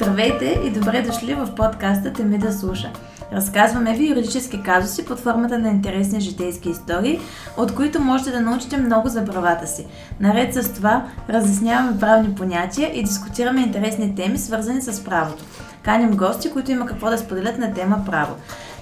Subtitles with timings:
[0.00, 2.90] Здравейте и добре дошли в подкаста Теми да слуша.
[3.32, 7.20] Разказваме ви юридически казуси под формата на интересни житейски истории,
[7.56, 9.86] от които можете да научите много за правата си.
[10.20, 15.44] Наред с това, разясняваме правни понятия и дискутираме интересни теми, свързани с правото.
[15.82, 18.34] Каним гости, които има какво да споделят на тема право.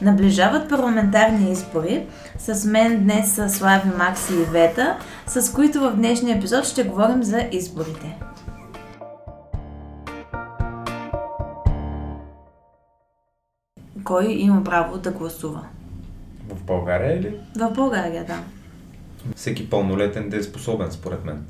[0.03, 2.07] Наближават парламентарни избори.
[2.39, 4.96] С мен днес са Слави, Макси и Вета,
[5.27, 8.17] с които в днешния епизод ще говорим за изборите.
[14.06, 15.66] Кой има право да гласува?
[16.48, 17.41] В България или?
[17.56, 18.42] В България, да.
[19.37, 21.45] Всеки пълнолетен да е способен, според мен.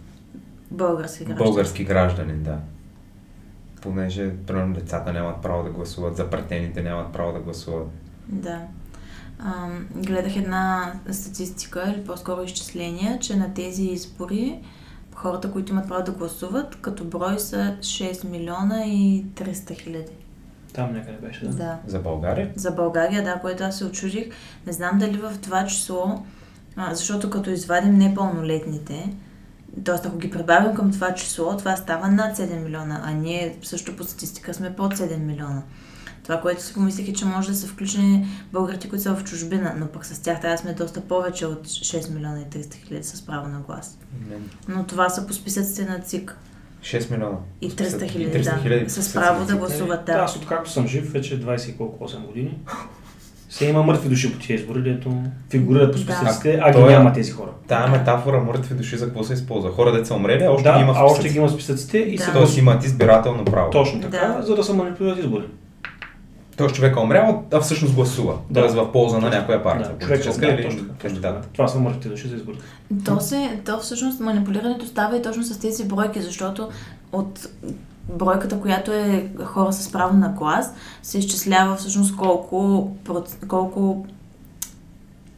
[0.70, 1.45] Български граждани.
[1.45, 2.59] Български гражданин, да.
[3.83, 7.88] Понеже, примерно, децата нямат право да гласуват, запретените нямат право да гласуват.
[8.28, 8.61] Да.
[9.38, 14.59] А, гледах една статистика, или по-скоро изчисления, че на тези избори
[15.14, 20.26] хората, които имат право да гласуват, като брой са 6 милиона и 300 хиляди.
[20.77, 21.53] Там някъде беше, да.
[21.53, 21.79] Да.
[21.87, 22.53] За България?
[22.57, 24.25] За България, да, което аз се очудих.
[24.67, 26.23] Не знам дали в това число,
[26.77, 29.15] а, защото като извадим непълнолетните,
[29.84, 29.95] т.е.
[29.95, 34.05] ако ги прибавим към това число, това става над 7 милиона, а ние също по
[34.05, 35.62] статистика сме под 7 милиона.
[36.23, 39.75] Това, което си помислих е, че може да са включени българите, които са в чужбина,
[39.77, 43.05] но пък с тях трябва да сме доста повече от 6 милиона и 300 хиляди
[43.05, 43.98] с право на глас.
[44.31, 44.37] Не.
[44.69, 46.37] Но това са по списъците на ЦИК.
[46.87, 47.37] 6 милиона.
[47.62, 48.91] И 300 И хиляди, 300 да.
[48.91, 50.19] С право да гласуват, Да, да.
[50.19, 52.59] аз откакто съм жив, вече 20 и колко 8 години.
[53.48, 55.12] Се има мъртви души по тези избори, дето
[55.51, 56.05] фигурират по Да.
[56.15, 57.51] списъците, а ги е- няма тези хора.
[57.69, 59.70] Тая метафора мъртви души за какво се използва?
[59.70, 61.33] Хора, деца умрели, а още да, ги има в а още списъците.
[61.33, 62.25] ги има в списъците и Да.
[62.25, 63.71] се Тоест имат избирателно право.
[63.71, 64.43] Точно така, Да.
[64.43, 65.45] за да се манипулират избори.
[66.57, 68.35] Тоест човек е умрял, а всъщност гласува.
[68.51, 68.61] Да.
[68.61, 69.89] Тоест в полза на някоя партия.
[69.89, 71.49] Да, човек политическа да, или точно така, точно кандидат.
[71.53, 72.65] Това са мъртвите души за изборите.
[73.05, 76.69] То, се, то всъщност манипулирането става и точно с тези бройки, защото
[77.12, 77.49] от
[78.09, 82.91] бройката, която е хора с право на глас, се изчислява всъщност колко,
[83.49, 84.07] колко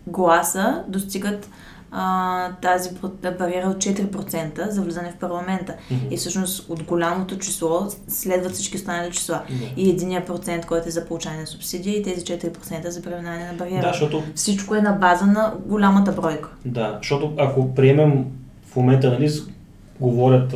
[0.07, 1.49] гласа достигат
[1.91, 2.91] а, тази
[3.38, 5.75] бариера от 4% за влизане в парламента.
[5.91, 6.04] Мгм.
[6.10, 9.43] И всъщност от голямото число следват всички останали числа.
[9.50, 9.82] Да.
[9.82, 13.59] И единия процент, който е за получаване на субсидия и тези 4% за преминаване на
[13.59, 13.82] бариера.
[13.82, 16.48] Да, защото, Всичко е на база на голямата бройка.
[16.65, 18.25] да, защото ако приемем
[18.66, 19.31] в момента, нали,
[20.00, 20.54] говорят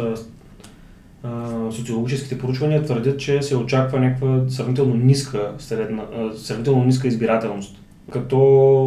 [1.70, 6.02] социологическите поручвания, твърдят, че се очаква някаква сравнително ниска, средна,
[6.36, 7.76] сравнително ниска избирателност,
[8.10, 8.38] като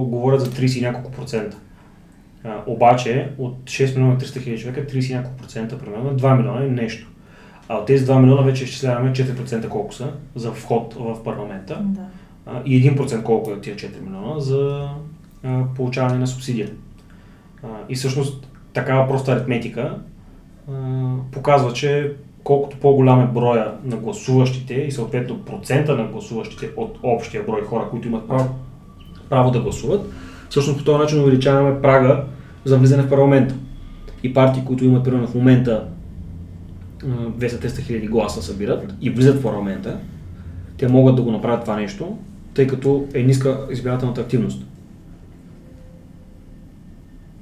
[0.10, 1.58] говорят за 30 и няколко процента.
[2.46, 6.38] А, обаче от 6 милиона и 300 хиляди човека, 30 и няколко процента, примерно 2
[6.38, 7.08] милиона и нещо.
[7.68, 12.02] А от тези 2 милиона вече изчисляваме 4% колко са за вход в парламента Да.
[12.46, 14.90] а, и 1% колко е от тия 4 милиона за
[15.44, 16.70] а, получаване на субсидия.
[17.64, 19.98] А, и всъщност такава проста аритметика
[20.72, 20.74] а,
[21.32, 22.14] показва, че
[22.44, 27.88] колкото по-голям е броя на гласуващите и съответно процента на гласуващите от общия брой хора,
[27.90, 28.50] които имат право,
[29.30, 30.06] право да гласуват,
[30.50, 32.24] всъщност по този начин увеличаваме прага
[32.66, 33.56] за влизане в парламента.
[34.24, 35.88] И партии, които имат примерно в момента
[37.04, 39.98] а, 200-300 хиляди гласа събират и влизат в парламента,
[40.78, 42.18] те могат да го направят това нещо,
[42.54, 44.66] тъй като е ниска избирателната активност.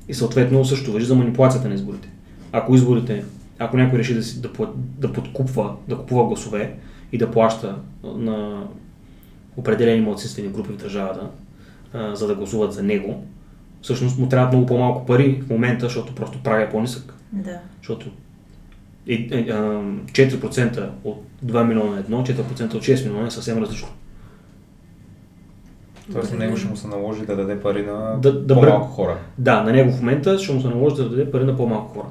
[0.07, 2.09] И съответно също въжи за манипулацията на изборите.
[2.51, 3.25] Ако изборите,
[3.59, 4.49] ако някой реши да, си, да,
[4.97, 6.75] да подкупва, да купува гласове
[7.11, 8.63] и да плаща на
[9.57, 11.29] определени младсинствени групи в държавата,
[11.93, 13.23] а, за да гласуват за него,
[13.81, 17.13] всъщност му трябват много по-малко пари в момента, защото просто прага е по-нисък.
[17.31, 17.59] Да.
[17.77, 18.05] Защото
[19.07, 19.53] е, е, а,
[20.05, 22.33] 4% от 2 милиона е едно, 4%
[22.73, 23.87] от 6 милиона е съвсем различно.
[26.13, 29.17] Тоест на него ще му се наложи да даде пари на Да- да по-малко хора.
[29.37, 32.07] Да, на него в момента ще му се наложи да даде пари на по-малко хора.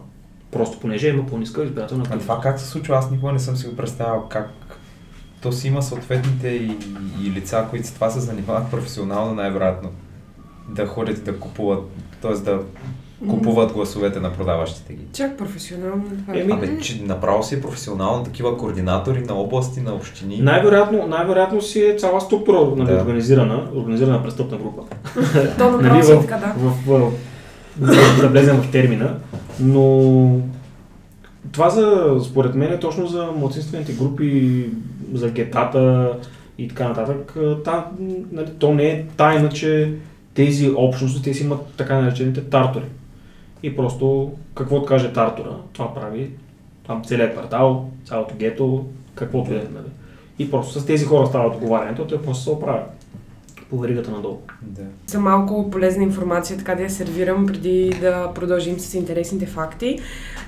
[0.50, 2.26] Просто понеже има по-ниска избирателна А активност.
[2.26, 2.96] това как се случва?
[2.96, 4.50] Аз никога не съм си го представял как
[5.42, 6.78] то си има съответните и,
[7.22, 9.90] и лица, които с това се занимават професионално най-вероятно.
[10.68, 11.80] Да ходят и да купуват,
[12.22, 12.32] т.е.
[12.32, 12.60] да
[13.28, 15.04] купуват гласовете на продаващите ги.
[15.12, 16.40] Чак професионално това.
[16.40, 20.38] Еми, Абе, че направо си е професионално такива координатори на области, на общини.
[20.42, 23.00] Най-вероятно, най-вероятно си е цяла структура нали, Да.
[23.00, 24.82] организирана, организирана престъпна група.
[25.58, 26.54] То нали, е в, така, да.
[26.56, 27.12] в, в,
[27.80, 29.16] в, да влезем в термина,
[29.60, 30.40] но
[31.52, 34.66] това за, според мен е точно за младсинствените групи,
[35.12, 36.12] за гетата
[36.58, 37.36] и така нататък.
[37.64, 37.90] Та,
[38.32, 39.94] нали, то не е тайна, че
[40.34, 42.84] тези общности, те си имат така наречените тартори.
[43.62, 46.30] И просто какво каже тартора, това прави
[46.86, 49.54] там целият квартал, цялото гето, каквото е.
[49.74, 49.86] Нали.
[50.38, 53.01] И просто с тези хора става договарянето, те просто се оправят.
[53.72, 54.38] По веригата надолу.
[54.62, 54.82] Да.
[55.06, 59.98] са малко полезна информация, така да я сервирам преди да продължим с интересните факти.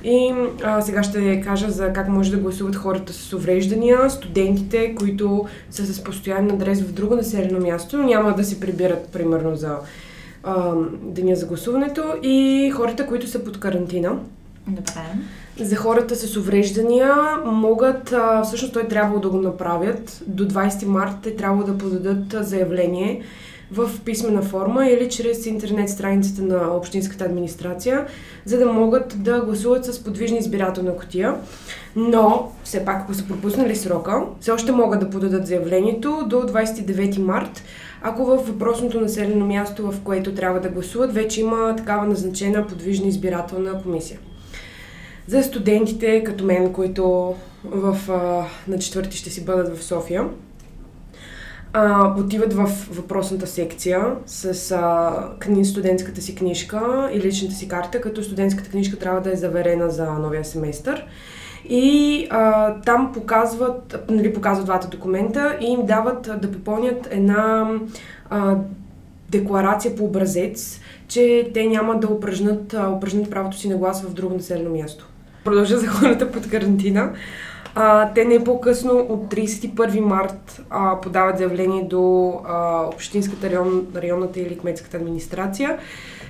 [0.05, 0.35] И
[0.65, 5.87] а, сега ще кажа за как може да гласуват хората с увреждания, студентите, които са
[5.87, 9.77] с постоянен адрес в друго населено място, но няма да се прибират примерно за
[10.43, 10.73] а,
[11.03, 14.19] деня за гласуването и хората, които са под карантина.
[14.67, 15.03] Добре.
[15.61, 17.15] За хората с увреждания
[17.45, 18.15] могат,
[18.45, 20.23] всъщност той трябвало да го направят.
[20.27, 23.23] До 20 марта те трябва да подадат заявление
[23.73, 28.07] в писмена форма или чрез интернет страницата на Общинската администрация,
[28.45, 31.35] за да могат да гласуват с подвижна избирателна котия.
[31.97, 37.19] Но, все пак, ако са пропуснали срока, все още могат да подадат заявлението до 29
[37.19, 37.63] март,
[38.03, 43.07] ако в въпросното населено място, в което трябва да гласуват, вече има такава назначена подвижна
[43.07, 44.19] избирателна комисия
[45.27, 47.35] за студентите като мен, които
[47.65, 50.29] в, а, на четвърти ще си бъдат в София.
[51.73, 58.01] А, отиват в въпросната секция с а, кни, студентската си книжка и личната си карта,
[58.01, 61.07] като студентската книжка трябва да е заверена за новия семестър.
[61.69, 67.71] И а, там показват, нали, показват двата документа и им дават да попълнят една
[68.31, 68.57] а,
[69.31, 74.35] декларация по образец, че те няма да упражнат, упражнат правото си на глас в друго
[74.35, 75.09] населено място.
[75.45, 77.13] Продължа за хората под карантина.
[77.75, 84.41] А, те не по-късно от 31 март а, подават заявление до а, Общинската район, районната
[84.41, 85.79] или кметската администрация,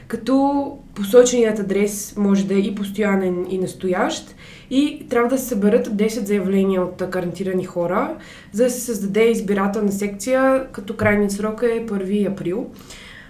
[0.09, 4.35] като посоченият адрес може да е и постоянен и настоящ
[4.71, 8.17] и трябва да се съберат 10 заявления от карантирани хора,
[8.53, 12.67] за да се създаде избирателна секция, като крайният срок е 1 април.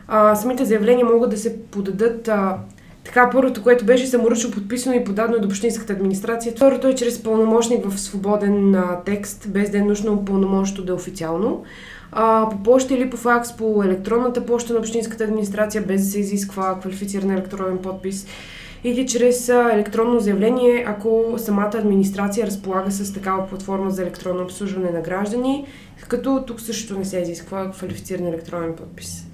[0.09, 2.59] А, самите заявления могат да се подадат а,
[3.05, 6.53] така, първото, което беше саморъчно подписано и подадено до Общинската администрация.
[6.53, 10.95] Второто е чрез пълномощник в свободен а, текст, без да е нужно пълномощното да е
[10.95, 11.65] официално.
[12.13, 16.21] А, по почта или по факс, по електронната почта на Общинската администрация, без да се
[16.21, 18.27] изисква квалифициран електронен подпис.
[18.85, 25.01] Или чрез електронно заявление, ако самата администрация разполага с такава платформа за електронно обслужване на
[25.01, 25.67] граждани,
[26.09, 29.27] като тук също не се изисква квалифициран електронен подпис.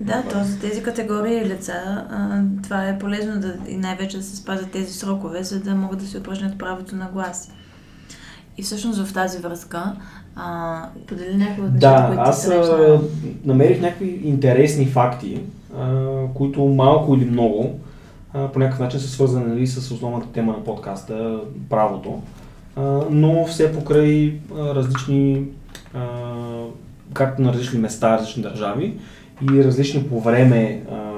[0.00, 1.72] Да, то за тези категории лица
[2.10, 5.98] а, това е полезно да, и най-вече да се спазят тези срокове, за да могат
[5.98, 7.52] да се упражнят правото на глас.
[8.58, 9.96] И всъщност в тази връзка,
[10.36, 12.94] а, подели някои от нещата, Да, които аз ти срещнала.
[12.94, 13.00] а,
[13.44, 15.40] намерих някакви интересни факти,
[15.78, 17.80] а, които малко или много
[18.34, 22.22] а, по някакъв начин са свързани нали, с основната тема на подкаста правото,
[22.76, 25.44] а, но все покрай а, различни,
[25.94, 26.00] а,
[27.14, 28.96] както на различни места, различни държави
[29.42, 31.16] и различни по време а,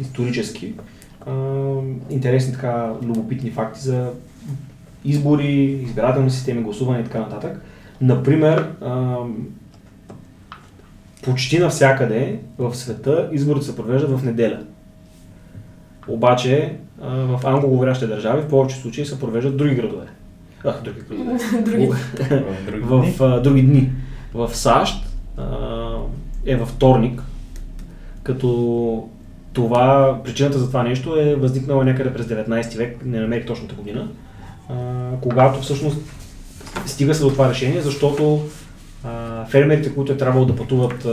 [0.00, 0.74] исторически
[1.26, 1.32] а,
[2.10, 4.10] интересни така любопитни факти за
[5.04, 7.62] избори, избирателни системи, гласуване и така нататък.
[8.00, 9.16] Например, а,
[11.24, 14.60] почти навсякъде в света изборите се провеждат в неделя.
[16.08, 20.06] Обаче в англоговорящите държави в повечето случаи се провеждат други градове.
[20.64, 21.38] А, други градове.
[21.64, 21.86] Други.
[21.86, 23.92] В други в други дни.
[24.34, 25.06] В САЩ
[26.46, 27.22] е във вторник,
[28.26, 29.08] като
[29.52, 34.08] това, причината за това нещо е възникнала някъде през 19 век, не намерих точната година,
[35.20, 35.98] когато всъщност
[36.86, 38.40] стига се до това решение, защото
[39.48, 41.06] фермерите, които е трябвало да пътуват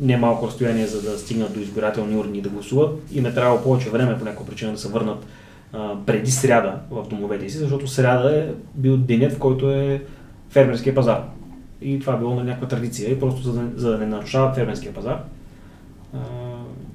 [0.00, 3.90] немалко разстояние, за да стигнат до избирателни урни и да гласуват, им е трябвало повече
[3.90, 5.26] време по някаква причина да се върнат
[6.06, 10.02] преди сряда в домовете си, защото сряда е бил денят, в който е
[10.50, 11.22] фермерския пазар.
[11.82, 13.10] И това било на някаква традиция.
[13.12, 15.18] И просто за да, за да не нарушават фермерския пазар,
[16.14, 16.18] а,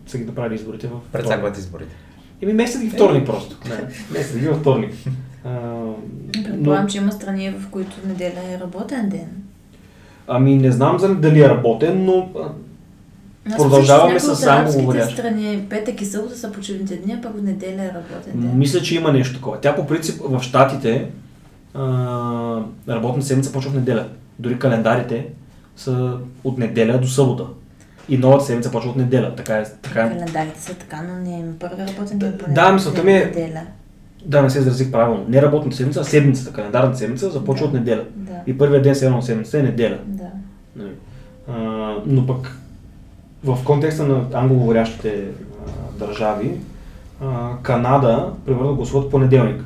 [0.07, 0.91] са ги направили изборите в.
[1.11, 1.95] Прецакват изборите.
[2.41, 3.57] Еми местят ги вторник просто.
[3.69, 3.75] Не,
[4.19, 4.93] местят ги във вторник.
[6.43, 9.27] Предполагам, че има страни, в които неделя е работен ден.
[10.27, 12.49] Ами не знам за дали е работен, но а,
[13.51, 15.13] Аз Продължаваме с англоговорящи.
[15.13, 18.57] страни петък и събота са почивните дни, а пък в неделя е работен ден.
[18.57, 19.59] мисля, че има нещо такова.
[19.61, 21.07] Тя по принцип в Штатите
[22.89, 24.07] работна седмица почва в неделя.
[24.39, 25.27] Дори календарите
[25.75, 27.43] са от неделя до събота.
[28.09, 29.35] И новата седмица почва от неделя.
[29.35, 29.63] Така е.
[29.81, 30.09] Така е.
[30.09, 32.39] Календарите са така, но не има първи работен ден.
[32.49, 33.53] Да, мисълта ми е-.
[34.25, 35.25] Да, не се изразих правилно.
[35.29, 37.67] Не работната седмица, а седмицата, календарната седмица започва Да.
[37.67, 38.03] от неделя.
[38.15, 38.31] Да.
[38.47, 39.97] И първият ден седмица седмица е неделя.
[40.05, 40.23] Да.
[40.75, 40.91] Нали.
[41.47, 41.53] А,
[42.05, 42.57] но пък
[43.43, 45.23] в контекста на англоговорящите
[45.99, 46.51] държави,
[47.21, 49.63] а, Канада, примерно, гласуват понеделник.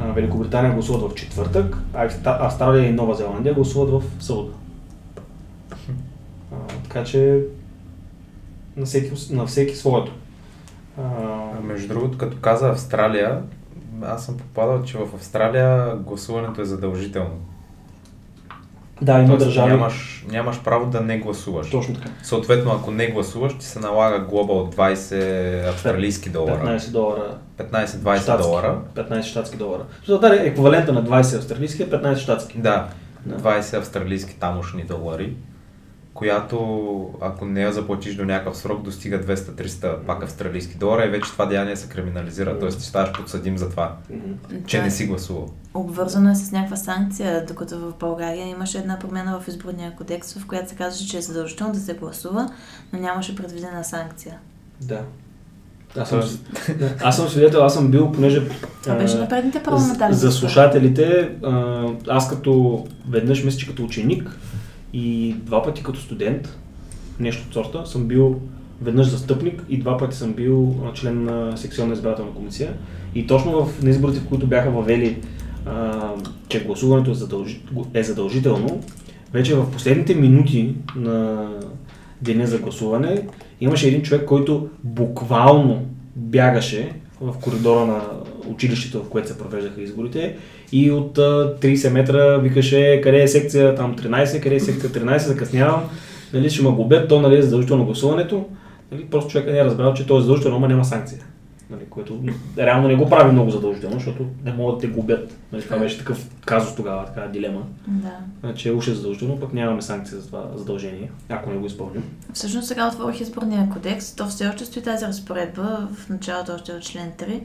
[0.00, 4.52] А, Великобритания гласуват в четвъртък, а Австралия и Нова Зеландия гласуват в събота.
[6.88, 7.40] Така че
[8.76, 10.12] на всеки, на всеки своето.
[10.98, 13.40] А, А, Между другото, като каза Австралия,
[14.02, 17.38] аз съм попадал, че в Австралия гласуването е задължително.
[19.02, 19.70] Да, има Тоест, държави.
[19.70, 21.70] Нямаш, нямаш право да не гласуваш.
[21.70, 22.08] Точно така.
[22.22, 26.78] Съответно, ако не гласуваш, ти се налага глоба от 20 австралийски долара.
[26.78, 28.42] 15 долара 15-20 щатски.
[28.42, 28.78] долара.
[28.94, 29.82] 15 щатски долара.
[30.06, 32.58] За да еквивалента на 20 австралийски е 15 щатски.
[32.58, 32.88] Да,
[33.26, 33.60] Да.
[33.60, 35.36] 20 австралийски тамошни долари,
[36.18, 41.32] която ако не я заплатиш до някакъв срок, достига 200-300 пак австралийски долара и вече
[41.32, 42.58] това деяние се криминализира.
[42.58, 43.96] Тоест ти ставаш подсъдим за това,
[44.66, 45.48] че не си гласувал.
[45.74, 50.46] Обвързано е с някаква санкция, докато в България имаше една промяна в изборния кодекс, в
[50.46, 52.50] която се казваше, че е задължително да се гласува,
[52.92, 54.38] но нямаше предвидена санкция.
[54.80, 55.00] Да.
[55.96, 56.22] Аз съм,
[57.04, 58.48] аз съм свидетел, аз съм бил, понеже...
[58.82, 64.38] Това беше на предните парламентарни За слушателите, а, аз като веднъж мисля, че като ученик
[64.92, 66.58] и два пъти като студент,
[67.20, 68.40] нещо от сорта, съм бил
[68.82, 72.72] веднъж застъпник и два пъти съм бил член на секционна избирателна комисия.
[73.14, 75.18] И точно в изборите, в които бяха въвели,
[75.66, 76.10] а,
[76.48, 77.60] че гласуването е, задължи,
[77.94, 78.80] е задължително,
[79.32, 81.48] вече в последните минути на
[82.22, 83.28] деня за гласуване
[83.60, 85.84] имаше един човек, който буквално
[86.16, 88.02] бягаше в коридора на
[88.46, 90.36] училището, в което се провеждаха изборите
[90.72, 95.18] и от а, 30 метра викаше къде е секция там 13, къде е секция 13,
[95.18, 95.82] закъснявам,
[96.32, 98.44] нали, ще ме губят, то нали, е задължително гласуването.
[98.92, 101.18] Нали, просто човека не е разбрал, че то е задължително, ама няма санкция.
[101.70, 102.20] Нали, което
[102.58, 105.36] реално не го прави много задължително, защото не могат да те губят.
[105.52, 107.62] Нали, това беше такъв казус тогава, така дилема.
[107.86, 108.16] Да.
[108.40, 112.04] Значи уж е задължително, пък нямаме санкция за това задължение, ако не го изпълним.
[112.32, 116.82] Всъщност сега отворих изборния кодекс, то все още стои тази разпоредба в началото още от
[116.82, 117.40] член 3.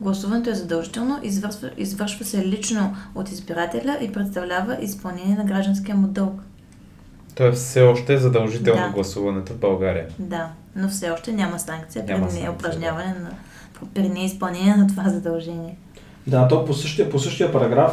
[0.00, 6.06] Гласуването е задължително, извършва, извършва се лично от избирателя и представлява изпълнение на гражданския му
[6.06, 6.42] дълг.
[7.34, 8.92] То е все още задължително Да.
[8.94, 10.06] гласуването в България.
[10.18, 13.30] Да, но все още няма санкция Няма при неупражняване на
[13.94, 15.76] при неизпълнение на това задължение.
[16.26, 17.92] Да, то по същия, по същия параграф,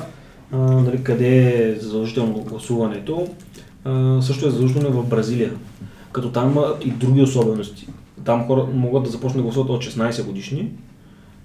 [0.52, 3.28] а, нали, къде е задължително гласуването,
[3.86, 5.52] а, също е задължително в Бразилия.
[6.12, 7.88] Като там има и други особености.
[8.26, 10.72] Там хора могат да започнат да гласуват от 16 годишни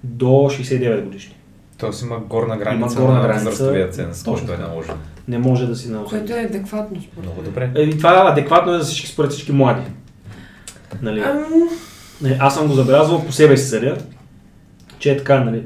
[0.03, 1.35] до 69 годишни.
[1.77, 3.45] Тоест има горна граница горна на граница.
[3.45, 4.95] възрастовия ценз, който е наложен.
[5.27, 7.71] Не може да си на Което е адекватно според Много добре.
[7.75, 9.81] Е, това адекватно е за всички, според всички млади.
[11.01, 11.19] Нали?
[11.19, 11.69] Ам,
[12.21, 13.97] Не, аз съм го забелязвал по себе си съдя,
[14.99, 15.63] че е така, нали.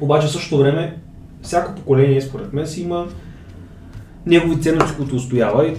[0.00, 0.98] Обаче в същото време,
[1.42, 3.06] всяко поколение, според мен, си има
[4.26, 5.76] негови ценности, които устоява и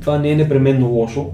[0.00, 1.30] това не е непременно лошо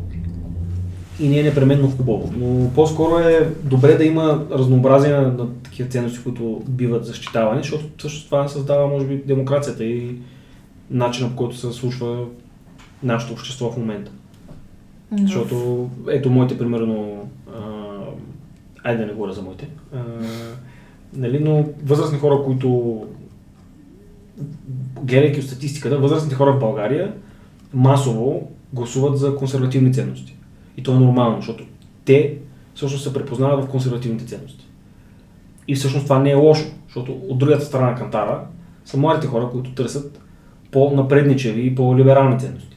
[1.20, 2.32] и не е непременно хубаво.
[2.36, 7.84] Но по-скоро е добре да има разнообразие на, на такива ценности, които биват защитавани, защото
[7.98, 10.16] всъщност това създава, може би, демокрацията и
[10.90, 12.24] начинът по който се случва
[13.02, 14.10] нашето общество в момента.
[15.22, 17.60] Защото, ето моите, примерно, а,
[18.84, 19.98] айде да не говоря за моите, а,
[21.14, 23.00] нали, но възрастни хора, които,
[25.02, 27.12] гледайки от статистиката, възрастните хора в България
[27.74, 30.36] масово гласуват за консервативни ценности.
[30.76, 31.64] И то е нормално, защото
[32.04, 32.38] те
[32.74, 34.66] всъщност се препознават в консервативните ценности.
[35.68, 38.40] И всъщност това не е лошо, защото от другата страна на кантара
[38.84, 40.20] са младите хора, които търсят
[40.70, 42.76] по-напредничеви и по-либерални ценности.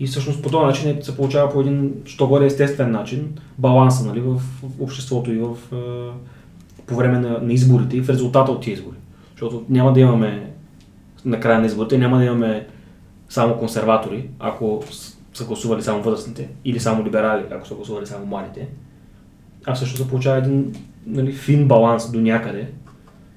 [0.00, 4.20] И всъщност по този начин се получава по един, що горе естествен начин, баланса нали,
[4.20, 4.40] в
[4.80, 5.76] обществото и в, е,
[6.86, 8.96] по време на, на изборите и в резултата от тези избори.
[9.30, 10.50] Защото няма да имаме
[11.24, 12.66] на края на изборите, няма да имаме
[13.28, 14.82] само консерватори, ако
[15.34, 18.68] са гласували само възрастните, или само либерали, ако са гласували само младите.
[19.66, 20.74] А също се получава един
[21.06, 22.66] нали, фин баланс до някъде,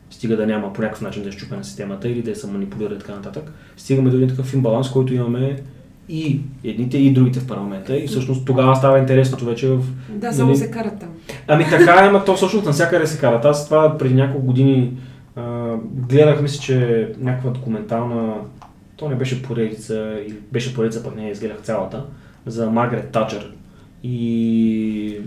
[0.09, 2.99] стига да няма по някакъв начин да е щупена системата или да се манипулира и
[2.99, 3.51] така нататък.
[3.77, 5.63] Стигаме до един такъв фин баланс, който имаме
[6.09, 9.83] и едните и другите в парламента и всъщност тогава става интересното вече в...
[10.09, 10.57] Да, само Нали?
[10.57, 11.09] се карат там.
[11.47, 13.45] Ами така е, ама то всъщност навсякъде се карат.
[13.45, 14.97] Аз това преди няколко години
[15.35, 18.33] а, гледах, мисля, че някаква документална,
[18.97, 22.03] то не беше поредица, или беше поредица, пък не изгледах цялата,
[22.45, 23.51] за Маргарет Тачър.
[24.03, 25.21] И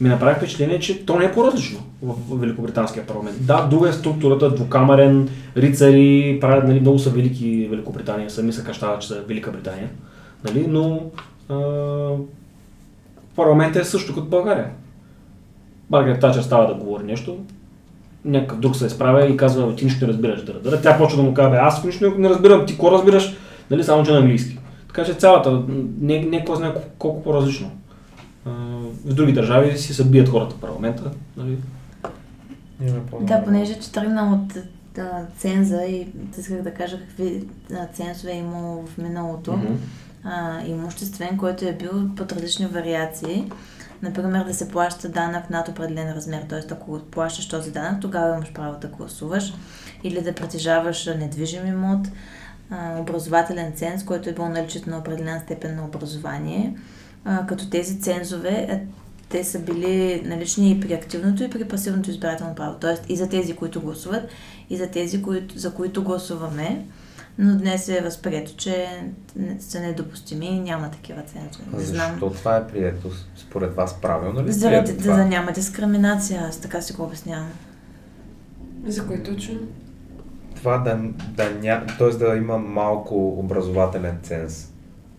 [0.00, 3.46] ми направи впечатление, че то не е по-различно в Великобританския парламент.
[3.46, 9.00] Да, друга е структурата, двукамерен, рицари, правят, нали, много са велики Великобритания, сами се кащават,
[9.00, 9.88] че са Велика Британия,
[10.44, 11.10] нали, но
[13.36, 14.70] парламентът е също като България.
[15.90, 17.38] Маргарет Тачър става да говори нещо,
[18.24, 20.82] някакъв друг се изправя и казва, ти нищо не разбираш да да.
[20.82, 23.36] Тя почва да му казва, «Бе, аз нищо не разбирам, ти какво разбираш,
[23.70, 24.58] нали, само че на английски.
[24.88, 25.62] Така че цялата,
[26.00, 27.70] не, не кой знае колко, по-различно.
[29.04, 31.10] В други държави си се бият хората в парламента.
[31.36, 31.56] Нали?
[33.26, 34.62] Да, понеже че тръгна от
[34.98, 36.08] а, ценза и
[36.38, 37.44] исках да кажа какви
[37.74, 39.52] а, цензове е имало в миналото.
[39.52, 39.72] Мгм.
[40.24, 43.44] а, имуществен, който е бил под различни вариации.
[44.02, 46.60] Например, да се плаща данък над определен размер, т.е.
[46.70, 49.54] ако плащаш този данък, тогава имаш право да гласуваш.
[50.04, 52.08] Или да притежаваш недвижим имот.
[52.98, 56.76] Образователен ценз, който е бил наличието на определена степен на образование,
[57.48, 58.80] като тези цензове, е,
[59.28, 62.76] те са били налични и при активното и при пасивното избирателно право.
[62.80, 64.28] Тоест и за тези, които гласуват,
[64.70, 66.84] и за тези, които, за които гласуваме.
[67.38, 69.02] Но днес е възприето, че
[69.36, 71.64] не- са недопустими и няма такива цензове.
[71.72, 72.10] Не знам.
[72.10, 73.10] Защо това е прието?
[73.36, 77.50] Според вас правилно ли е Заради да, да няма дискриминация, аз така си го обяснявам.
[78.86, 79.54] За кой точно?
[80.56, 81.86] Това да, да, ня...
[81.98, 82.08] т.е.
[82.08, 84.72] да има малко образователен ценз.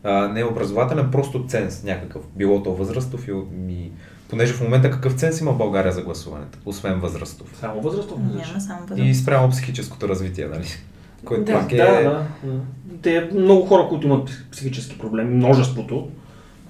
[0.03, 2.21] А, не образователен, просто ценз някакъв.
[2.35, 3.31] Било то възрастов и,
[3.69, 3.91] и...
[4.29, 7.57] Понеже в момента какъв ценз има България за гласуването, освен възрастов.
[7.59, 8.19] Само възрастов.
[8.19, 10.67] Няма само И спрямо психическото развитие, нали?
[11.25, 11.53] Което Да.
[11.53, 11.77] пак е...
[11.77, 12.59] Да, да, да.
[13.01, 16.07] Те много хора, които имат психически проблеми, множеството,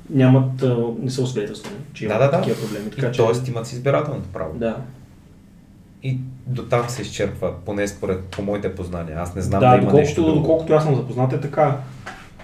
[0.10, 0.66] нямат,
[1.02, 2.38] не са освидетелствани, че Да, имат да, да.
[2.44, 2.92] такива проблеми.
[2.92, 3.18] Така, И, че...
[3.22, 4.52] Тоест имат избирателното право.
[4.56, 4.78] Да.
[6.04, 9.18] И до там се изчерпва, поне според по моите познания.
[9.20, 10.40] Аз не знам да, да, има доколкото, нещо друго.
[10.40, 11.78] доколкото аз съм запознат е така.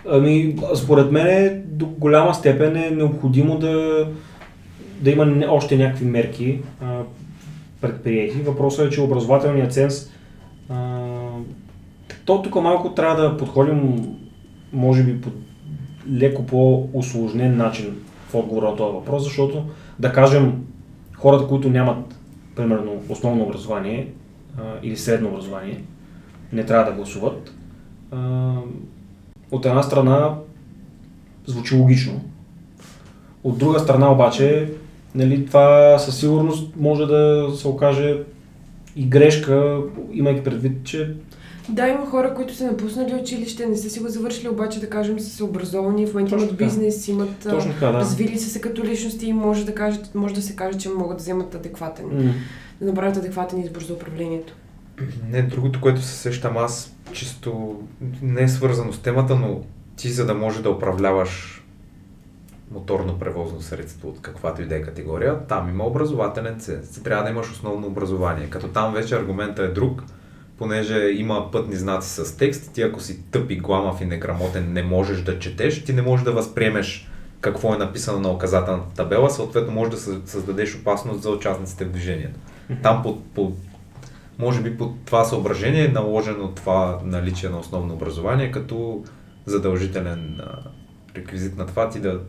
[0.09, 4.07] Ами, според мен до голяма степен е необходимо да,
[4.99, 6.99] да има още някакви мерки а,
[7.81, 8.37] предприяти.
[8.37, 10.11] Въпросът е, че образователният ценз
[12.25, 14.07] то тук малко трябва да подходим,
[14.73, 15.29] може би, по
[16.11, 17.95] леко по-усложнен начин
[18.29, 19.63] в отговора на този въпрос, защото
[19.99, 20.65] да кажем
[21.13, 22.15] хората, които нямат
[22.55, 24.07] примерно основно образование
[24.57, 25.83] а, или средно образование,
[26.53, 27.53] не трябва да гласуват.
[28.11, 28.53] А,
[29.51, 30.35] от една страна
[31.45, 32.21] звучи логично.
[33.43, 34.73] От друга страна обаче,
[35.15, 38.17] нали, това със сигурност може да се окаже
[38.95, 39.79] и грешка,
[40.13, 41.15] имайки предвид, че
[41.69, 45.19] Да, има хора, които са напуснали училище, не са си го завършили, обаче да кажем
[45.19, 47.93] са се образовани, в момента имат бизнес, имат точно така, да.
[47.93, 51.17] развили са се като личности и може да, каже, може да се каже, че могат
[51.17, 52.33] да вземат адекватен, М.
[52.81, 54.55] да направят адекватен избор за управлението.
[55.29, 57.79] Не, другото, което се сещам аз, чисто
[58.21, 59.61] не е свързано с темата, но
[59.95, 61.63] ти за да може да управляваш
[62.71, 67.03] моторно превозно средство от каквато и да е категория, там има образователен ценз.
[67.03, 68.49] Трябва да имаш основно образование.
[68.49, 70.03] Като там вече аргумента е друг,
[70.57, 74.83] понеже има пътни знаци с текст, ти ако си тъп и гламав и неграмотен не
[74.83, 77.09] можеш да четеш, ти не можеш да възприемеш
[77.41, 81.91] какво е написано на указателната табела, съответно може да съ- създадеш опасност за участниците в
[81.91, 82.39] движението.
[82.83, 83.51] Там по, по,
[84.39, 89.03] може би по това съображение е наложено това наличие на основно образование като
[89.45, 90.41] задължителен
[91.15, 92.19] реквизит на това ти да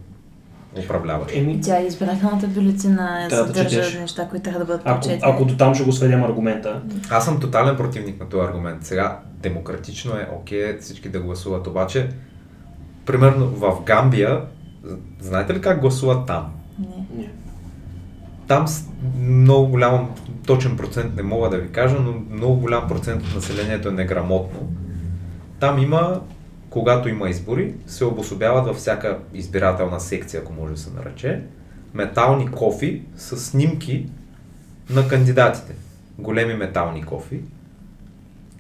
[0.81, 1.33] управляваш.
[1.35, 4.01] Еми, Тя и избирателната бюлетина Трябва да съдържа четеш.
[4.01, 5.21] неща, които трябва да бъдат ако, прочетени.
[5.25, 8.85] ако до там ще го сведем аргумента, Аз съм тотален противник на този аргумент.
[8.85, 12.09] Сега, демократично е, окей, всички да гласуват, обаче,
[13.07, 14.41] примерно в Гамбия,
[15.21, 16.53] знаете ли как гласуват там?
[16.79, 17.23] Не.
[17.23, 17.31] не.
[18.49, 18.89] Там с
[19.21, 20.11] много голям,
[20.47, 24.61] точен процент не мога да ви кажа, но много голям процент от населението е неграмотно.
[25.61, 26.21] Там има,
[26.77, 31.43] когато има избори, се обособяват във всяка избирателна секция, ако може да се нарече,
[31.95, 34.07] метални кофи с снимки
[34.91, 35.75] на кандидатите.
[36.19, 37.41] Големи метални кофи.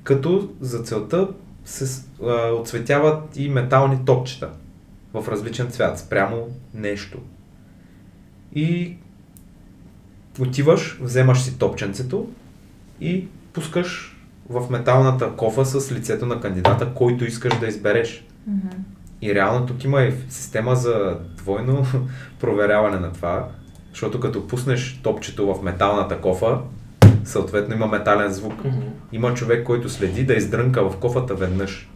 [0.02, 1.28] Като за целта
[1.64, 4.50] се а, отцветяват и метални топчета
[5.14, 7.18] в различен цвят, спрямо нещо.
[8.54, 8.96] И
[10.40, 12.28] отиваш, вземаш си топченцето
[13.00, 14.15] и пускаш
[14.48, 18.26] в металната кофа с лицето на кандидата, който искаш да избереш.
[18.46, 18.68] Мгм.
[19.22, 21.86] И реално тук има и система за двойно
[22.40, 23.48] проверяване на това,
[23.90, 26.58] защото като пуснеш топчето в металната кофа,
[27.24, 28.64] съответно има метален звук.
[28.64, 28.78] Мгм.
[29.12, 31.90] Има човек, който следи да издрънка в кофата веднъж,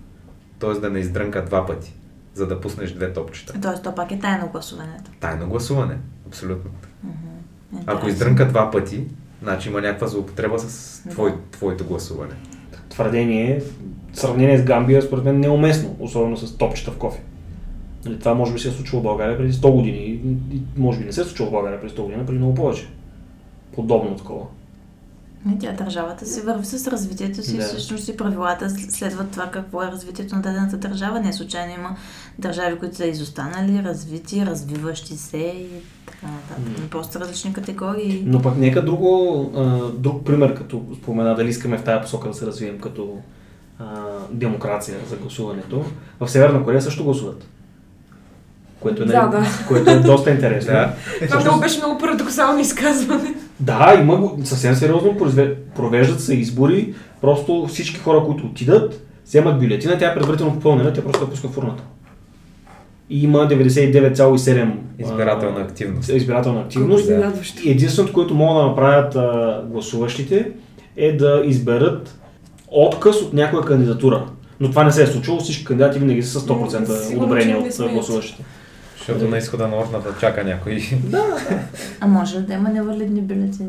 [0.59, 0.73] т.е.
[0.73, 1.95] да не издрънка два пъти,
[2.35, 3.61] за да пуснеш две топчета.
[3.63, 5.11] Тоест, то пак е тайно гласуването.
[5.21, 6.71] Тайно гласуване, абсолютно.
[7.05, 7.85] Мгм.
[7.87, 9.07] Ако издрънка два пъти,
[9.43, 12.35] значи има някаква злоупотреба с твой, твоето гласуване.
[12.89, 13.63] твърдение,
[14.13, 17.23] сравнение с Гамбия, според мен неуместно, особено с топчета в кофе.
[18.05, 20.21] Нали, това може би се е случило в България преди 100 години.
[20.77, 22.89] Може би не се е случило в България преди 100 години, преди много повече.
[23.73, 24.47] Подобно такова.
[25.47, 27.59] Не, Тя държавата си върви с развитието си, Да.
[27.59, 27.65] да.
[27.65, 31.21] всъщност и правилата сл- следват това какво е развитието на дадената държава.
[31.21, 31.97] Не случайно има
[32.39, 35.67] държави, които са изостанали, развити, развиващи се и
[36.07, 36.79] така нататък.
[36.81, 36.89] М.
[36.91, 38.23] Просто различни категории.
[38.27, 42.35] Но пък нека друго, а, друг пример, като спомена, дали искаме в тази посока да
[42.35, 43.19] се развием като
[43.79, 43.85] а,
[44.31, 45.85] демокрация за гласуването.
[46.21, 47.45] В Северна Корея също гласуват.
[48.81, 49.49] Което е, Да, нали, да.
[49.69, 50.73] което е доста интересно.
[50.73, 50.95] Да.
[51.27, 53.35] Това много беше много парадоксално изказване.
[53.61, 55.17] Да, има го съвсем сериозно,
[55.77, 61.03] провеждат се избори, просто всички хора, които отидат, вземат бюлетина, тя е предварително попълнена, тя
[61.03, 61.83] просто я пуска в урната.
[63.11, 66.09] И има 99,7 Избирателна а, активност.
[66.09, 67.11] избирателна активност.
[67.65, 70.51] И единственото, което могат да направят а, гласуващите
[70.97, 72.19] е да изберат
[72.71, 74.27] отказ от някоя кандидатура.
[74.61, 77.73] Но това не се е случило, всички кандидати винаги са с 100% Сигурно, одобрение от
[77.73, 77.93] смеят.
[77.93, 78.45] гласуващите.
[79.01, 80.81] Защото на изхода на урната чака някой.
[82.01, 83.69] А може да има невалидни бюлетини?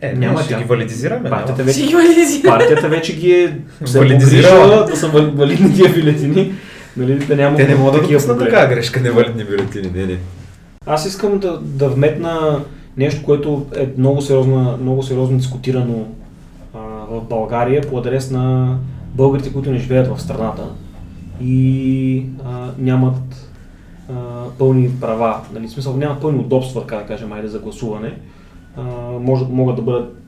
[0.00, 1.30] Е, Няма ще ги валидизираме.
[1.30, 1.54] Партията.
[1.54, 2.48] Ще вече, ги валидизира.
[2.48, 4.84] партията вече ги е се Валидизирала.
[4.84, 6.52] да са вали- валидни тия бюлетини.
[6.96, 9.90] Нали, да няма Те не могат да допуснат такава грешка, невалидни бюлетини.
[9.94, 10.18] Не, не.
[10.86, 12.60] Аз искам да, да вметна
[12.96, 16.06] нещо, което е много сериозно, много сериозно дискутирано
[16.74, 16.78] а,
[17.10, 18.76] в България по адрес на
[19.14, 20.62] българите, които не живеят в страната
[21.42, 23.45] и а, нямат
[24.10, 28.18] а, пълни права, нали, в смисъл нямат пълни удобства, така да кажем, айде за гласуване.
[28.76, 28.82] А,
[29.20, 30.22] може, могат да бъдат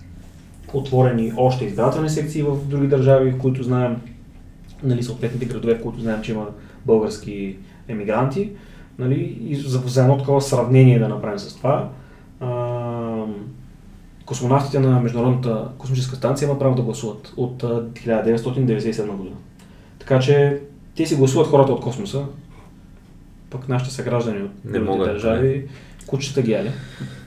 [0.72, 3.96] отворени още избирателни секции в други държави, в които знаем,
[4.82, 6.46] нали, съответните градове, в които знаем, че има
[6.86, 7.56] български
[7.88, 8.50] емигранти.
[8.98, 11.88] Нали, и за, за едно такова сравнение да направим с това.
[12.40, 13.24] А,
[14.26, 19.36] космонавтите на Международната космическа станция имат право да гласуват от а, 1997 година.
[19.98, 20.60] Така че
[20.96, 22.24] те си гласуват хората от космоса,
[23.50, 25.64] пък нашите съграждани от Не могат, държави,
[26.06, 26.70] кучета ги яли.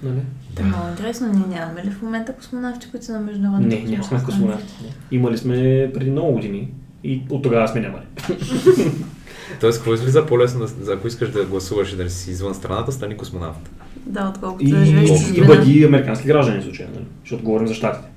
[0.04, 0.20] Нали?
[0.56, 0.64] Да.
[0.64, 4.26] Много интересно, ние нямаме ли в момента космонавти, които са на международната Не, нямаме космическа
[4.26, 4.74] космонавти.
[4.84, 4.90] Не.
[5.12, 5.54] Имали сме
[5.94, 6.72] преди много години
[7.04, 8.04] и от тогава сме нямали.
[9.60, 13.18] Тоест, какво излиза по-лесно, за ако искаш да гласуваш и да си извън страната, стани
[13.18, 13.70] космонавт.
[13.98, 17.06] Да, отколкото И, да живееш и, бъди американски граждани в случая, нали?
[17.22, 18.08] защото говорим за щатите.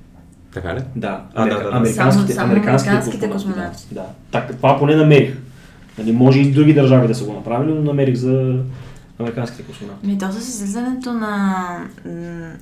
[0.54, 0.80] Така ли?
[0.96, 1.76] Да, А, америка- да, да.
[1.76, 1.94] американските,
[2.32, 3.72] Само- само американските, американските космонавти.
[3.72, 3.86] космонавти.
[3.90, 4.06] Да, да.
[4.46, 5.36] Так, това поне намерих.
[5.98, 8.62] Нали, може и други държави да са го направили, но намерих за
[9.18, 10.06] американските космонавти.
[10.06, 11.64] Ми то с излизането на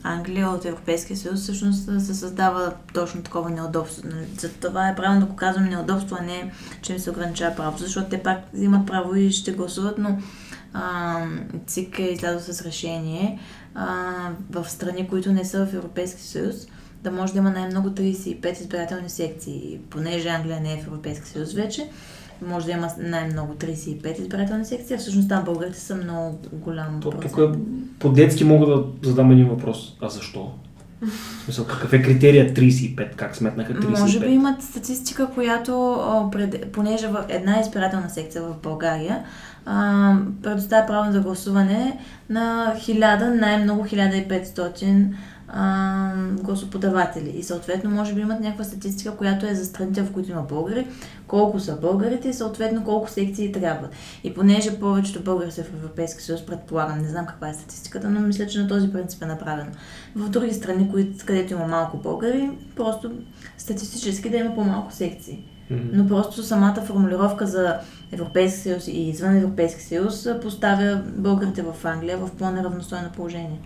[0.02, 4.02] Англия от Европейския съюз всъщност се създава точно такова неудобство.
[4.04, 7.56] Нали, За това е правилно да го казвам неудобство, а не, че им се ограничава
[7.56, 10.18] право, защото те пак имат право и ще гласуват, но
[10.72, 11.16] а,
[11.66, 13.38] ЦИК е излязъл с решение
[13.74, 13.96] а,
[14.50, 16.54] в страни, които не са в Европейския съюз,
[17.02, 19.78] да може да има най-много 35 избирателни секции.
[19.90, 21.88] Понеже Англия не е в Европейския съюз вече,
[22.48, 27.10] може да има най-много 35 избирателни секции, а всъщност там българите са много голям То,
[27.10, 27.32] процент.
[27.32, 27.56] тук
[27.98, 29.96] по-детски мога да задам един въпрос.
[30.00, 30.52] А защо?
[31.02, 33.16] В смисъл, какъв е критерия 35?
[33.16, 34.00] Как сметнаха 35?
[34.00, 35.98] Може би имат статистика, която,
[36.32, 39.24] пред, понеже в една избирателна секция в България
[39.66, 45.06] а, предоставя право за гласуване на 1000, най-много 1500
[45.52, 46.12] а,
[46.42, 47.32] гласоподаватели.
[47.36, 50.86] И съответно, може би имат някаква статистика, която е за страните, в които има българи,
[51.26, 53.90] колко са българите и съответно колко секции трябват.
[54.24, 58.20] И понеже повечето българи са в Европейския съюз, предполагам, не знам каква е статистиката, но
[58.20, 59.70] мисля, че на този принцип е направено.
[60.16, 63.12] В други страни, които, където има малко българи, просто
[63.58, 65.44] статистически да има по-малко секции.
[65.92, 67.76] Но просто самата формулировка за
[68.12, 73.60] Европейски съюз и извън Европейски съюз поставя българите в Англия в по-неравностойно положение.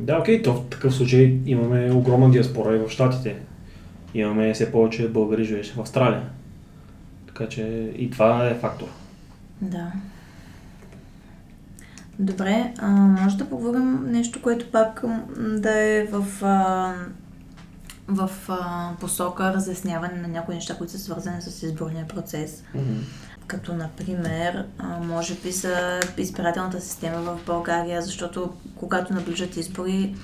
[0.00, 3.36] Да, окей, то в такъв случай имаме огромна диаспора и в Штатите.
[4.14, 6.22] Имаме все повече българи живеещи в Австралия.
[7.26, 8.86] Така че и това е фактор.
[9.60, 9.92] Да.
[12.18, 15.04] Добре, а, може да поговорим нещо, което пак
[15.38, 16.94] да е в, а,
[18.08, 22.64] в а, посока разясняване на някои неща, които са свързани с изборния процес.
[23.46, 24.66] Като, например,
[25.00, 30.14] може би за избирателната система в България, защото когато наближат избори,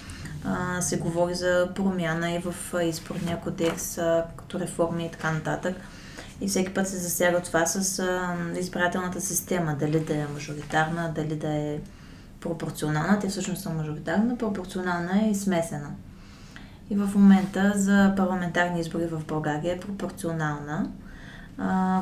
[0.80, 3.98] се говори за промяна и в изборния кодекс,
[4.36, 5.76] като реформи и така нататък.
[6.40, 8.04] И всеки път се засяга това с
[8.58, 11.80] избирателната система, дали да е мажоритарна, дали да е
[12.40, 13.18] пропорционална.
[13.20, 15.90] Те всъщност са мажоритарна, пропорционална и смесена.
[16.90, 20.90] И в момента за парламентарни избори в България е пропорционална,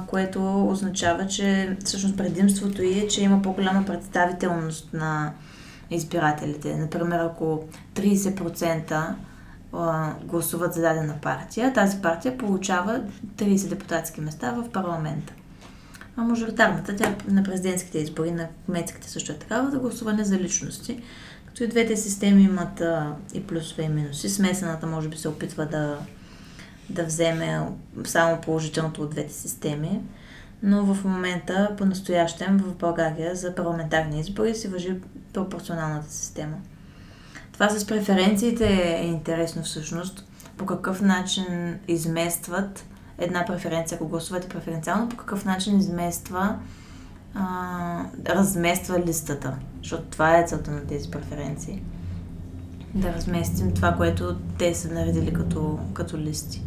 [0.07, 5.33] което означава, че всъщност предимството й е, че има по-голяма представителност на
[5.91, 6.77] избирателите.
[6.77, 9.15] Например, ако 30%
[9.73, 13.01] а, гласуват за дадена партия, тази партия получава
[13.37, 15.33] 30 депутатски места в парламента.
[16.17, 21.03] А мажоритарната, тя на президентските избори, на кметските също е такава, за гласуване за личности.
[21.47, 22.83] Като и двете системи имат
[23.35, 24.29] и плюсове и минуси.
[24.29, 25.99] Смесената може би се опитва да,
[26.91, 27.61] да вземе
[28.05, 30.01] само положителното от двете системи.
[30.63, 34.95] Но в момента, по-настоящем в България за парламентарни избори се въжи
[35.33, 36.57] пропорционалната система.
[37.53, 38.67] Това с преференциите
[39.01, 40.25] е интересно всъщност.
[40.57, 42.85] По какъв начин изместват
[43.19, 46.59] една преференция, ако гласувате преференциално, по какъв начин измества,
[47.35, 49.57] а, размества листата.
[49.83, 51.83] Защото това е целта на тези преференции.
[52.95, 56.63] Да разместим това, което те са наредили като, като листи.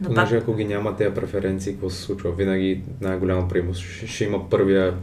[0.00, 2.32] Но пак, Понеже ако ги няма тези преференции, какво се случва?
[2.32, 4.94] Винаги най-голямо ще, ще има първия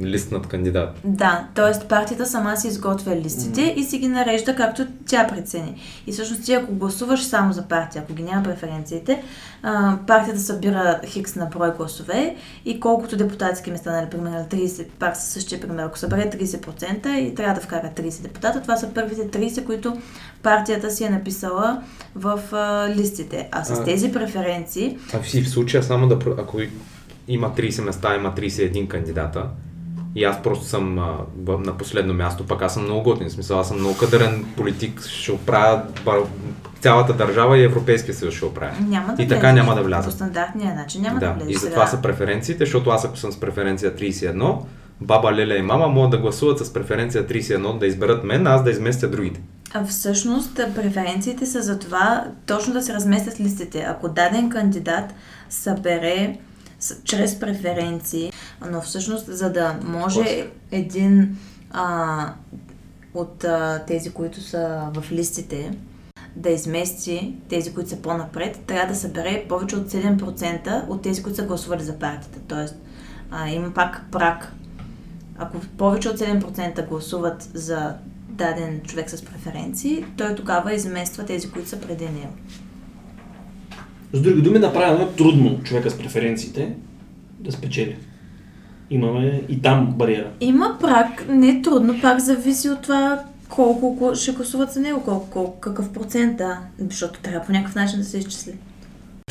[0.00, 1.00] листнат кандидат.
[1.04, 1.88] Да, т.е.
[1.88, 3.74] партията сама си изготвя листите mm.
[3.74, 5.80] и си ги нарежда както тя прецени.
[6.06, 9.22] И всъщност ти ако гласуваш само за партия, ако ги няма преференциите,
[9.62, 15.16] а, партията събира хикс на брой гласове и колкото депутатски места, нали, примерно 30, пак
[15.16, 19.40] със същия пример, ако събере 30% и трябва да вкара 30 депутата, това са първите
[19.40, 19.96] 30, които
[20.42, 21.82] партията си е написала
[22.14, 23.48] в а, листите.
[23.52, 24.98] А с а, тези преференции...
[25.14, 26.14] А в случая само да...
[26.38, 26.60] Ако
[27.28, 29.46] има 30 места, има 31 кандидата,
[30.14, 33.28] и аз просто съм а, на последно място, пък аз съм много готин.
[33.28, 35.82] В смисъл, аз съм много кадърен политик, ще оправя
[36.80, 38.72] цялата държава и Европейския съюз ще оправя.
[38.80, 40.08] Няма да и така няма да вляза.
[40.08, 41.54] По стандартния начин няма да, да влезеш.
[41.54, 44.58] И затова са преференциите, защото аз ако съм с преференция 31,
[45.00, 48.70] баба, леля и мама могат да гласуват с преференция 31 да изберат мен, аз да
[48.70, 49.40] изместя другите.
[49.74, 53.86] А всъщност преференциите са за това точно да се разместят листите.
[53.88, 55.14] Ако даден кандидат
[55.48, 56.36] събере
[57.04, 58.31] чрез преференции,
[58.70, 61.36] но всъщност за да може един
[61.70, 62.34] а,
[63.14, 65.70] от а, тези, които са в листите,
[66.36, 71.36] да измести тези, които са по-напред, трябва да събере повече от 7% от тези, които
[71.36, 72.38] са гласували за партията.
[72.48, 72.76] Тоест,
[73.30, 74.52] а, има пак прак.
[75.38, 77.94] Ако повече от 7% гласуват за
[78.28, 82.32] даден човек с преференции, той тогава измества тези, които са преди него.
[84.12, 86.74] С други думи, направено е трудно човека с преференциите
[87.40, 87.98] да спечели.
[88.90, 90.30] Имаме и там бариера.
[90.40, 95.30] Има прак, не е трудно, пак зависи от това колко ще гласуват за него, колко,
[95.30, 96.58] колко какъв процент, да,
[96.90, 98.52] защото трябва по някакъв начин да се изчисли.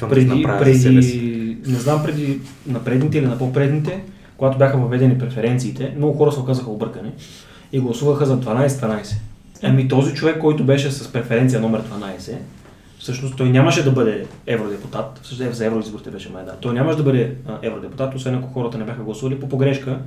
[0.09, 4.03] Преди, преди не знам преди на предните или на по-предните,
[4.37, 7.11] когато бяха въведени преференциите, много хора се оказаха объркани
[7.71, 9.15] и гласуваха за 12-12.
[9.63, 12.35] Ами този човек, който беше с преференция номер 12,
[13.01, 16.51] всъщност той нямаше да бъде евродепутат, всъщност за евроизборите беше май да.
[16.51, 19.97] Той нямаше да бъде евродепутат, освен ако хората не бяха гласували по погрешка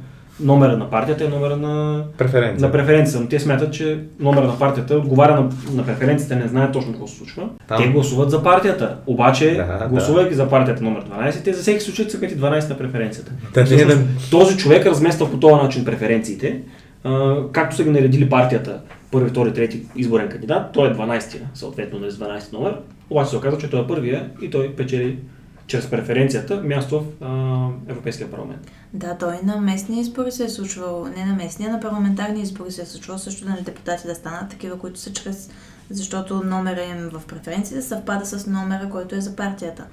[0.40, 2.66] номера на партията и номера на, Преференция.
[2.66, 3.20] на преференцията.
[3.22, 7.07] Но те смятат, че номера на партията отговаря на, на преференцията, не знаят точно какво
[7.07, 7.48] се случва.
[7.68, 7.83] Там.
[7.83, 8.96] Те гласуват за партията.
[9.07, 10.37] Обаче, да, гласувайки да.
[10.37, 13.33] за партията номер 12, те за всеки случай са 12 на преференцията.
[13.54, 14.30] Да, Всъщност, да...
[14.30, 16.61] Този човек размества по този начин преференциите,
[17.04, 21.98] а, както са ги наредили партията първи, втори, трети изборен кандидат, той е 12-я, съответно
[21.98, 25.18] на 12 номер, обаче се оказва, че той е първия и той печели
[25.66, 28.70] чрез преференцията място в а, Европейския парламент.
[28.92, 32.70] Да, той на местни избори се е случвал, не на местни, а на парламентарни избори
[32.70, 35.50] се е случвал също на депутати да станат такива, които са чрез,
[35.90, 39.84] защото номера им в преференциите съвпада с номера, който е за партията.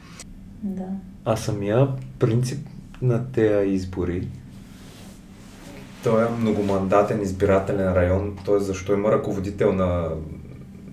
[0.63, 0.85] Да.
[1.25, 1.87] А самия
[2.19, 2.67] принцип
[3.01, 4.27] на тези избори
[6.03, 8.59] той е многомандатен избирателен район, т.е.
[8.59, 10.09] защо има ръководител на,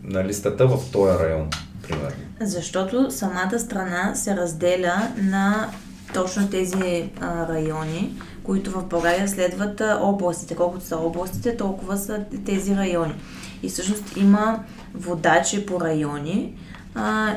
[0.05, 1.51] на листата в този район,
[1.83, 2.17] примерно?
[2.41, 5.69] Защото самата страна се разделя на
[6.15, 10.57] точно тези а, райони, които в България следват а, областите.
[10.57, 13.15] Колкото са областите, толкова са тези райони.
[13.63, 16.55] И всъщност има водачи по райони,
[16.95, 17.35] а,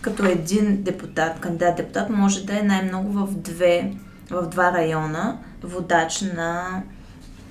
[0.00, 3.92] като един депутат, кандидат депутат може да е най-много в, две,
[4.30, 6.82] в два района водач на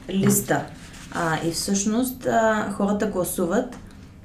[0.10, 0.66] листа.
[1.12, 3.78] А, и всъщност а, хората гласуват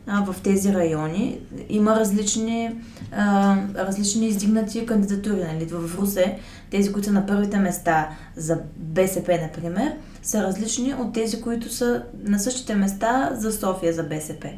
[0.06, 1.40] а, в тези райони.
[1.68, 2.80] Има различни,
[3.12, 5.44] а, различни издигнати кандидатури.
[5.44, 5.64] Нали?
[5.64, 6.38] В Русе
[6.70, 12.02] тези, които са на първите места за БСП, например, са различни от тези, които са
[12.24, 14.48] на същите места за София, за БСП.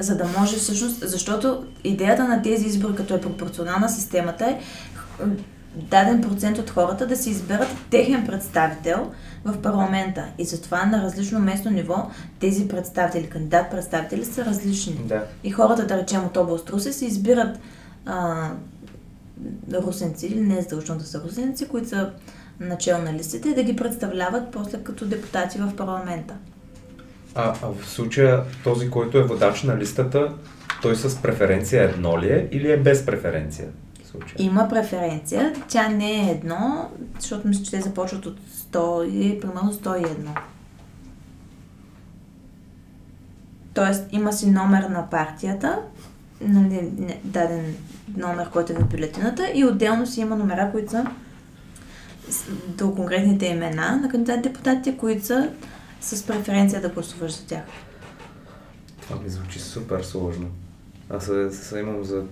[0.00, 4.60] За да може всъщност, защото идеята на тези избори, като е пропорционална системата е
[5.76, 9.12] даден процент от хората да си изберат техен представител
[9.44, 10.24] в парламента.
[10.38, 12.10] И затова на различно местно ниво
[12.40, 15.00] тези представители, кандидат-представители са различни.
[15.04, 15.24] Да.
[15.44, 17.58] И хората, да речем от област Русе, си избират
[18.06, 18.48] а,
[19.72, 22.10] русенци, или не е задължително да са русенци, които са
[22.60, 26.34] начало на листите и да ги представляват после като депутати в парламента.
[27.34, 30.32] А, а в случая този, който е водач на листата,
[30.82, 33.68] той с преференция едно ли е или е без преференция?
[34.16, 34.46] Случая?
[34.46, 35.54] Има преференция.
[35.68, 38.40] Тя не е едно, защото мисля, че те започват от
[38.72, 40.16] 100 и примерно 101.
[43.74, 45.78] Тоест има си номер на партията,
[46.40, 46.90] нали,
[47.24, 47.74] даден
[48.16, 51.06] номер, който е в бюлетината и отделно си има номера, които са
[52.68, 55.50] до конкретните имена на кандидат депутатите, които са
[56.00, 57.62] с преференция да гласуваш за тях.
[59.00, 60.46] Това ми звучи супер сложно.
[61.10, 62.24] Аз се, се имам за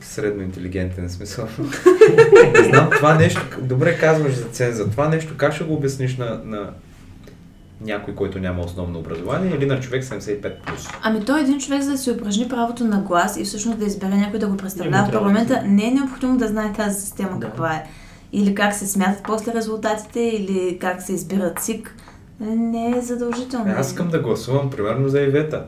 [0.00, 1.48] средно интелигентен смисъл.
[2.54, 6.40] не знам, това нещо, добре казваш за ценза, това нещо как ще го обясниш на,
[6.44, 6.70] на
[7.80, 10.52] някой, който няма основно образование или на човек 75+.
[10.66, 10.88] Плюс?
[11.02, 13.84] Ами той е един човек, за да си упражни правото на глас и всъщност да
[13.84, 17.46] избере някой да го представлява в парламента, не е необходимо да знае тази система да.
[17.46, 17.86] каква е.
[18.32, 21.96] или как се смятат после резултатите, или как се избират ЦИК,
[22.40, 23.74] не е задължително.
[23.76, 25.64] Аз искам да гласувам, примерно, за Ивета.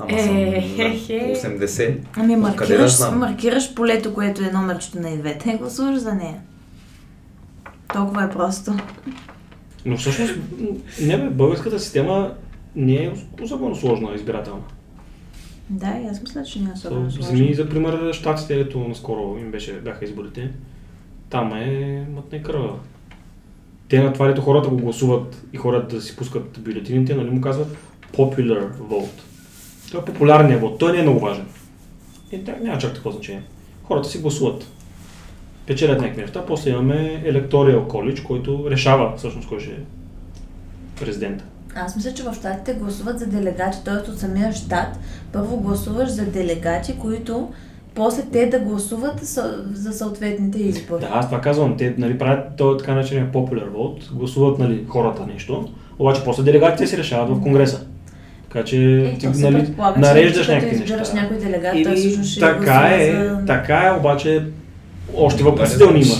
[0.00, 1.98] Ама Е, съм на 80.
[2.16, 6.36] Ами Откъде да маркираш, маркираш полето, което е номерчето на Ивета и гласуваш за нея.
[7.92, 8.72] Толкова е просто.
[9.86, 10.34] Но всъщност,
[11.00, 12.32] не бе, българската система
[12.76, 14.62] не е особено сложна избирателна.
[15.70, 17.32] Да, и аз мисля, че не е особено То, сложно.
[17.32, 20.50] Вземи за пример щатите, ето наскоро им беше, бяха изборите.
[21.30, 22.78] Там е мътна кръва.
[23.88, 27.76] Те на това, хората го гласуват и хората да си пускат бюлетините, нали му казват
[28.16, 29.29] popular vote.
[29.90, 30.78] Това е популярният вод.
[30.78, 31.46] Той не е много важен.
[32.32, 33.42] И да, няма чак такова значение.
[33.84, 34.66] Хората си гласуват.
[35.66, 36.44] Печелят някакви неща.
[36.46, 39.74] После имаме Electoral College, който решава всъщност кой ще е
[41.00, 41.44] президента.
[41.74, 44.10] Аз мисля, че в щатите гласуват за делегати, т.е.
[44.10, 44.98] от самия щат.
[45.32, 47.48] Първо гласуваш за делегати, които
[47.94, 49.20] после те да гласуват
[49.72, 51.00] за съответните избори.
[51.00, 51.76] Да, аз това казвам.
[51.76, 56.86] Те нали, правят този така наречения popular vote, гласуват нали, хората нещо, обаче после делегатите
[56.86, 57.86] си решават в Конгреса.
[58.50, 61.14] Така че Е, ти нали, че нареждаш като някакви избираш неща.
[61.14, 64.42] някой делегат, той Еми, всъщност ще така е, за- така е, обаче
[65.16, 66.14] още въпросителни има.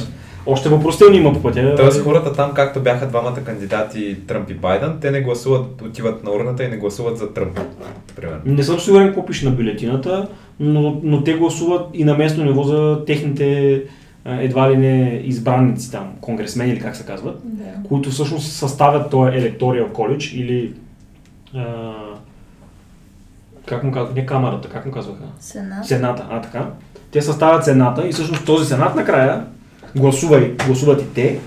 [0.46, 1.74] Още въпросителни има по пътя.
[1.76, 6.30] Тоест хората там, както бяха двамата кандидати Тръмп и Байден, те не гласуват, отиват на
[6.30, 7.60] урната и не гласуват за Тръмп.
[8.16, 8.40] Примерно.
[8.46, 10.28] Не съм сигурен какво пише на бюлетината,
[10.60, 13.82] но, но те гласуват и на местно ниво за техните
[14.26, 17.88] едва ли не избранници там, конгресмени или как се казват, Да.
[17.88, 20.72] които всъщност съставят този електориал коледж или
[23.70, 25.24] как му казват, не камерата, как му казваха?
[25.40, 25.86] Сенат.
[25.86, 26.70] Сената, а така.
[27.10, 29.44] Те съставят Сената и всъщност този Сенат накрая
[29.96, 31.38] гласува и, гласуват и те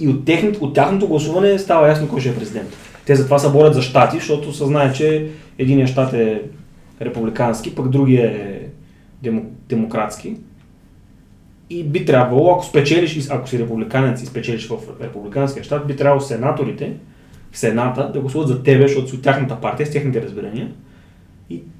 [0.00, 2.68] и от, техни, от тяхното гласуване става ясно кой ще е президент.
[3.06, 6.42] Те затова се борят за щати, защото се знае, че единият щат е
[7.02, 8.60] републикански, пък другия е
[9.22, 10.36] демо, демократски.
[11.70, 16.20] И би трябвало, ако спечелиш, ако си републиканец и спечелиш в републиканския щат, би трябвало
[16.20, 16.92] сенаторите
[17.52, 20.68] в Сената да гласуват за тебе, защото си от тяхната партия, с техните разбирания.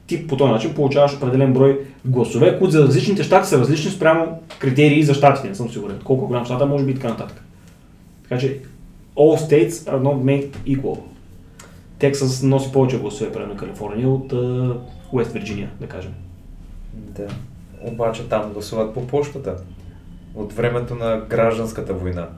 [0.07, 4.43] Ти по този начин получаваш определен брой гласове, които за различните щати са различни спрямо
[4.59, 6.01] критерии за щатите, не съм сигурен.
[6.05, 7.45] Колко е голям щата може би и така нататък.
[8.23, 8.61] Така че
[9.17, 10.99] all states are not made equal.
[11.99, 14.77] Тексас носи повече гласове прямо на Калифорния от uh,
[15.12, 16.12] Уест Вирджиния, да кажем.
[16.93, 17.27] Да.
[17.83, 19.57] Обаче там гласуват по почтата.
[20.35, 22.29] От времето на гражданската война.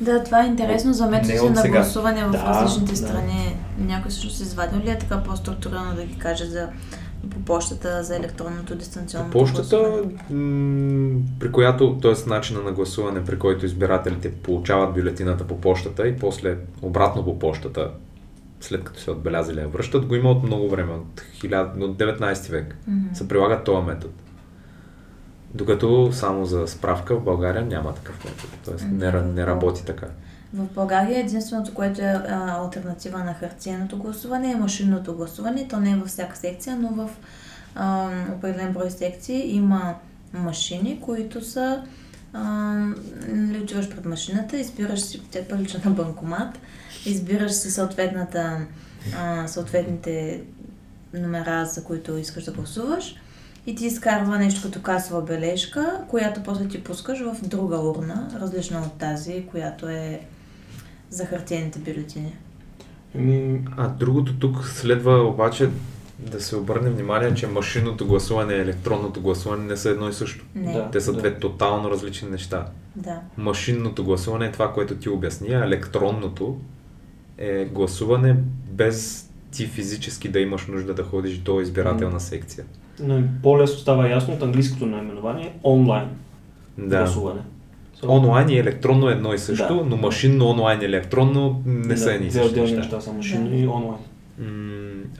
[0.00, 2.96] Да, това е интересно за методите на гласуване в Да, различните да.
[2.98, 3.56] страни.
[3.78, 6.68] Някой всъщност извадил ли е така по-структурирано да ги каже за
[7.30, 11.22] по почтата за електронното дистанционно Почтата, гласуване?
[11.38, 12.28] при която, т.е.
[12.28, 17.90] начина на гласуване, при който избирателите получават бюлетината по почтата и после обратно по почтата,
[18.60, 22.50] след като се отбелязали я връщат, го има от много време, от, 1000, от 19
[22.50, 22.76] век.
[22.88, 23.14] Мгм.
[23.14, 24.12] Се прилага този метод.
[25.54, 28.52] Докато само за справка в България няма такъв метод.
[28.64, 30.06] Тоест не, не работи така.
[30.54, 35.68] В България единственото, което е а, альтернатива на хартиеното гласуване е машинното гласуване.
[35.68, 37.10] То не е във всяка секция, но в
[37.74, 39.94] а, определен брой секции има
[40.32, 41.82] машини, които са
[43.28, 46.58] нали, отиваш пред машината, избираш си, те прилича на банкомат,
[47.06, 48.60] избираш си съответната,
[49.18, 50.42] а, съответните
[51.14, 53.16] номера, за които искаш да гласуваш
[53.66, 58.80] и ти изкарва нещо като касова бележка, която после ти пускаш в друга урна, различна
[58.80, 60.20] от тази, която е
[61.10, 62.36] за хартиените бюлетини.
[63.14, 65.70] Ами, А другото тук следва обаче
[66.18, 70.44] да се обърне внимание, че машинното гласуване и електронното гласуване не са едно и също.
[70.54, 70.90] Не, Да.
[70.90, 72.66] Те са две тотално различни неща.
[72.96, 73.20] да.
[73.36, 76.58] Машинното гласуване е това, което ти обясни, а електронното
[77.38, 78.36] е гласуване
[78.70, 82.64] без ти физически да имаш нужда да ходиш до избирателна секция.
[83.00, 86.08] Но по-лесно става ясно от английското наименование онлайн
[86.78, 86.98] Да.
[86.98, 87.40] гласуване.
[88.08, 89.84] Онлайн и електронно едно и също, Да.
[89.84, 92.76] но машинно, онлайн и електронно не са Да, едни и същи неща.
[92.76, 93.98] неща са машинно и онлайн.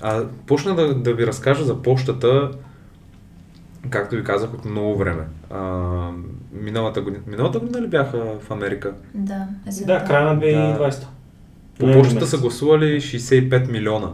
[0.02, 2.50] А почна да, да ви разкажа за почтата,
[3.90, 5.22] както ви казах, от много време.
[5.50, 5.60] А,
[6.52, 8.94] миналата, година, миналата година ли бяха в Америка?
[9.14, 9.92] Да, есента.
[9.92, 11.04] Да, края на 2020.
[11.78, 14.08] По Ноември почтата са гласували 65 милиона.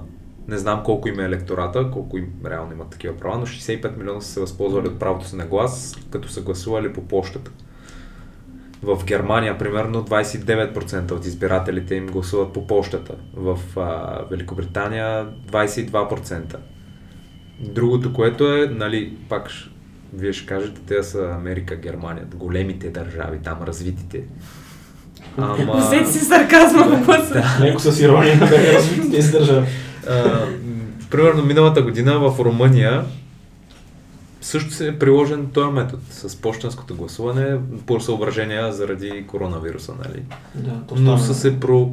[0.48, 4.33] Не знам колко има електората, колко им реално имат такива права, но 65 милиона са
[4.33, 7.50] се възползвали от правото си на глас, като са гласували по почтата.
[8.83, 13.14] В Германия, примерно, 29% от избирателите им гласуват по почтата.
[13.37, 16.57] В а, Великобритания 22%.
[17.61, 19.51] Другото, което е, нали, пак
[20.14, 24.24] вие ще кажете, те са Америка, Германия, големите държави, там развитите.
[25.36, 25.72] Ама...
[25.72, 27.45] Усети си сарказма в гласа.
[27.61, 29.66] Леко с ирония да бяха развити тези държави.
[30.09, 30.46] А,
[31.11, 33.05] примерно миналата година в Румъния
[34.40, 40.22] също се е приложен този метод с почтенското гласуване по съображения заради коронавируса, нали?
[40.55, 41.90] Да, то Но са се про...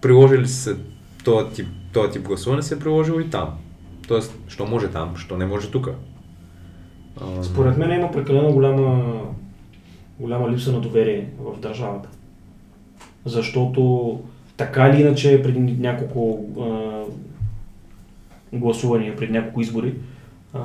[0.00, 0.76] приложили се
[1.24, 3.48] този тип, този тип гласуване се е приложил и там.
[4.08, 5.88] Тоест, що може там, що не може тук.
[7.42, 9.12] Според мен има прекалено голяма,
[10.20, 12.08] голяма липса на доверие в държавата.
[13.24, 14.20] Защото
[14.56, 17.02] така или иначе преди няколко а,
[18.52, 19.94] гласувания, преди няколко избори,
[20.54, 20.60] а,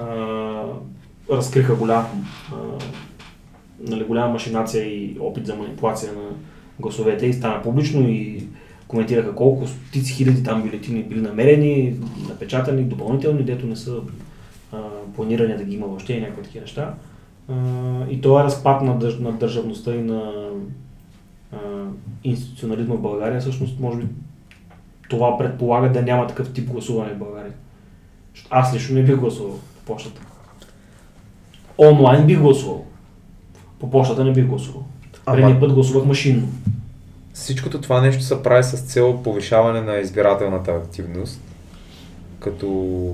[1.31, 2.05] разкриха голям,
[2.51, 2.55] а,
[3.79, 6.29] нали, голяма машинация и опит за манипулация на
[6.79, 8.43] гласовете и стана публично и
[8.87, 11.95] коментираха колко стотици хиляди там бюлетини били намерени,
[12.29, 13.97] напечатани, допълнителни, дето не са
[14.71, 14.77] а,
[15.15, 16.93] планиране да ги има въобще и някакви такива неща.
[17.49, 17.53] А,
[18.09, 20.49] и това е разпад на, държ, на държавността и на
[21.51, 21.57] а,
[22.23, 23.41] институционализма в България.
[23.41, 24.07] Всъщност, може би,
[25.09, 27.53] това предполага да няма такъв тип гласуване в България.
[28.49, 30.21] Аз лично не бих гласувал по почтата.
[31.77, 32.85] Онлайн бих гласувал.
[33.79, 34.83] По почтата не бих гласувал.
[35.25, 36.47] Предния път гласувах машинно.
[37.33, 41.41] Всичкото това нещо се прави с цел повишаване на избирателната активност,
[42.39, 43.13] като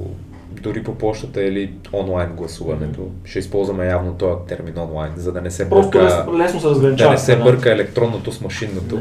[0.52, 3.02] дори по почтата или онлайн гласуването.
[3.24, 6.68] Ще използваме явно този термин онлайн, за да не се Просто бърка, лесно, лесно се
[6.80, 9.00] да не се бърка електронното с машинното.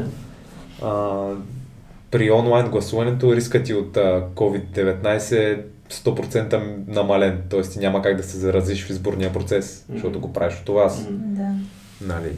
[0.83, 1.21] А,
[2.11, 7.79] при онлайн гласуването рискът ти от а, COVID-19 е 100% намален, т.е.
[7.79, 9.97] няма как да се заразиш в изборния процес, Мгм.
[9.97, 11.07] защото го правиш от вас.
[11.09, 11.47] Да.
[12.01, 12.31] Нали.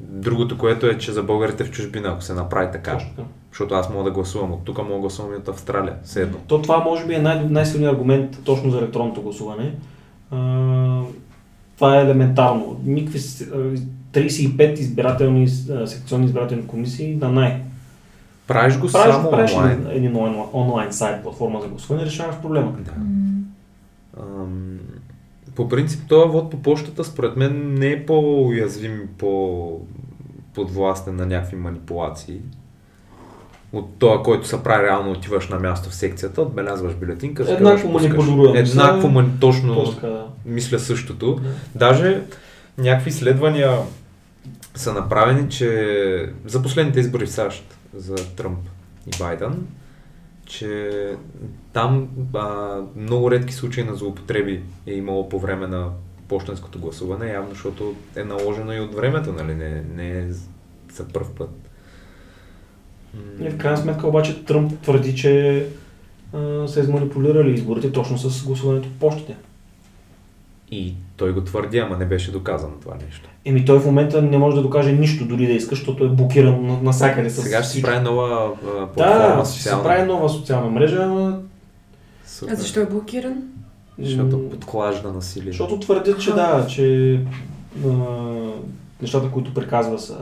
[0.00, 3.10] Другото, което е, че за българите в чужбина, ако се направи така, Точно
[3.50, 6.38] защото аз мога да гласувам от тук, мога да гласувам и от Австралия, все едно.
[6.46, 9.74] То това може би е най- най-силният аргумент точно за електронното гласуване.
[10.30, 10.36] А,
[11.76, 12.80] това е елементарно.
[12.84, 13.76] Никакви с- а,
[14.12, 15.48] 35 избирателни,
[15.86, 17.62] секционни избирателни комисии на най.
[18.46, 19.72] Правиш го Правиш, само правиш онлайн.
[19.72, 22.72] един, един онлайн, онлайн сайт, платформа за гласуване, решаваш проблема.
[22.78, 22.92] Да.
[25.58, 29.80] По принцип, този вод по почтата, според мен, не е по-уязвим, по
[30.54, 32.40] подвластен на някакви манипулации.
[33.72, 37.94] От това, който се прави реално, отиваш на място в секцията, отбелязваш бюлетинка, Еднакво са.
[38.58, 40.26] Еднакво, мани- точно, така, да.
[40.44, 41.34] мисля същото.
[41.34, 41.50] Да.
[41.74, 42.22] Даже
[42.78, 43.78] някакви изследвания
[44.74, 48.58] са направени, че за последните избори в САЩ, за Тръмп
[49.06, 49.66] и Байден,
[50.48, 50.90] че
[51.72, 55.90] там а, много редки случаи на злоупотреби е имало по време на
[56.28, 60.32] почтенското гласуване, явно защото е наложено и от времето, нали, не, не е
[60.92, 61.50] за първ път.
[63.40, 65.66] И в крайна сметка обаче Тръмп твърди, че
[66.32, 69.36] а, са изманипулирали изборите точно с гласуването по почтите.
[70.70, 73.28] И той го твърди, ама не беше доказано това нещо.
[73.44, 76.66] Еми той в момента не може да докаже нищо дори да иска, защото е блокиран
[76.66, 77.86] на- навсякъде с Сега ще се всичко.
[77.86, 79.84] прави нова а, платформа Да, ще се социална.
[79.84, 81.38] прави нова социална мрежа, ама
[82.26, 82.52] Супер.
[82.52, 83.42] А защо е блокиран?
[83.98, 85.52] Защото подклажда насилие.
[85.52, 87.14] Защото твърдят, че да, че
[87.86, 87.90] а,
[89.02, 90.18] нещата, които приказва са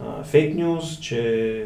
[0.00, 1.64] а, фейк нюз, че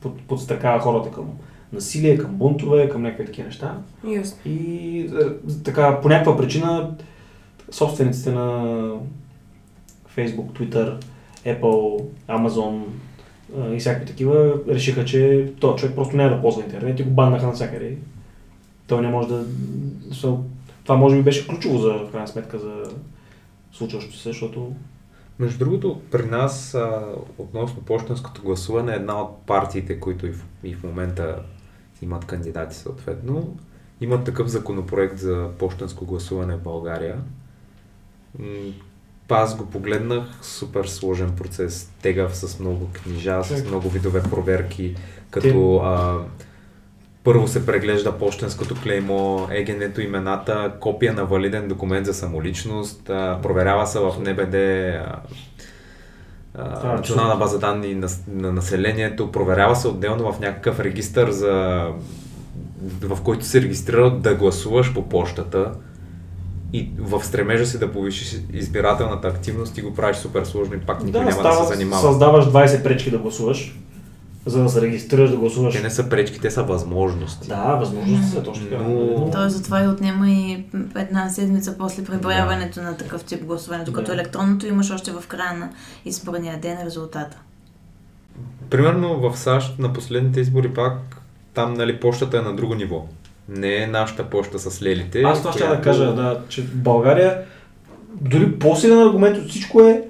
[0.00, 1.24] под, подстрекава хората към
[1.72, 3.74] насилие, към бунтове, към някакви такива неща.
[4.08, 4.36] Ясно.
[4.46, 6.90] И е, така, по някаква причина,
[7.72, 8.76] собствениците на
[10.16, 11.04] Facebook, Twitter,
[11.46, 12.82] Apple, Amazon
[13.72, 17.46] и всякакви такива решиха, че този човек просто няма да ползва интернет и го баннаха
[17.46, 17.96] навсякъде.
[18.86, 19.44] Той не може да...
[20.84, 22.82] Това може би беше ключово за, в крайна сметка, за
[23.72, 24.72] случващото се, защото
[25.38, 27.06] Между другото, при нас а,
[27.38, 31.42] относно почтенското гласуване, една от партиите, които и в, и в момента
[32.02, 33.56] имат кандидати съответно,
[34.00, 37.20] имат такъв законопроект за почтенско гласуване в България.
[39.30, 44.96] Аз го погледнах, супер сложен процес, тегав с много книжа, с много видове проверки,
[45.30, 46.18] като а,
[47.24, 53.86] първо се преглежда почтенското клеймо, егенето, имената, копия на валиден документ за самоличност, а, проверява
[53.86, 55.22] се в НБД а,
[56.84, 61.86] е национална база данни на, на населението, проверява се отделно в някакъв регистър, за,
[63.00, 65.72] в който се регистрира да гласуваш по почтата
[66.72, 70.98] и в стремежа си да повишиш избирателната активност и го правиш супер сложно и пак
[70.98, 72.02] никой да, няма да става, се занимава.
[72.02, 73.78] създаваш 20 пречки да гласуваш,
[74.46, 75.74] за да се регистрираш да гласуваш.
[75.74, 77.48] Те не са пречки, те са възможности.
[77.48, 78.82] Да, възможности са точно така.
[78.82, 80.64] Но- Той затова и отнема и
[80.96, 84.12] една седмица после преброяването на такъв тип гласуване, докато Да.
[84.14, 85.70] електронното имаш още в края на
[86.04, 87.36] изборния ден резултата.
[88.70, 91.22] Примерно в САЩ на последните избори пак
[91.54, 93.06] там нали почтата е на друго ниво.
[93.56, 95.22] Не е нашата почта с лелите.
[95.22, 97.42] Аз това ще да която- кажа, да, че в България
[98.20, 100.02] дори по-силен аргумент от всичко е,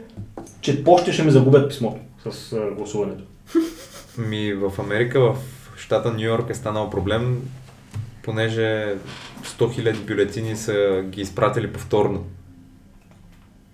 [0.61, 3.25] че почти ще ми загубят писмото с гласуването.
[4.19, 5.37] Ми в Америка, в
[5.77, 7.43] щата Нью Йорк е станал проблем,
[8.23, 8.95] понеже
[9.45, 12.25] 100 000 бюлетини са ги изпратили повторно.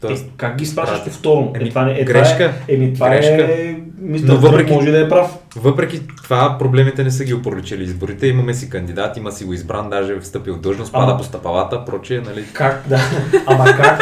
[0.01, 1.53] Тоест, е, как ги изпращаш повторно?
[1.55, 2.37] Еми, е, това, не, е, грешка.
[2.37, 3.43] Това е, еми, това Грешка.
[3.45, 3.77] е...
[4.01, 5.39] Мистер Но въпреки- може да е прав.
[5.57, 8.27] Въпреки това, проблемите не са ги опоручили изборите.
[8.27, 11.85] Имаме си кандидат, има си го избран, даже е встъпил в длъжност, пада по стъпалата,
[11.85, 12.45] прочие, нали?
[12.53, 13.01] Как, да.
[13.47, 14.01] Ама как?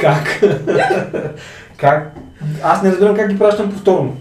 [0.00, 0.42] как?
[1.76, 2.14] как?
[2.62, 4.16] Аз не разбирам как ги пращам повторно.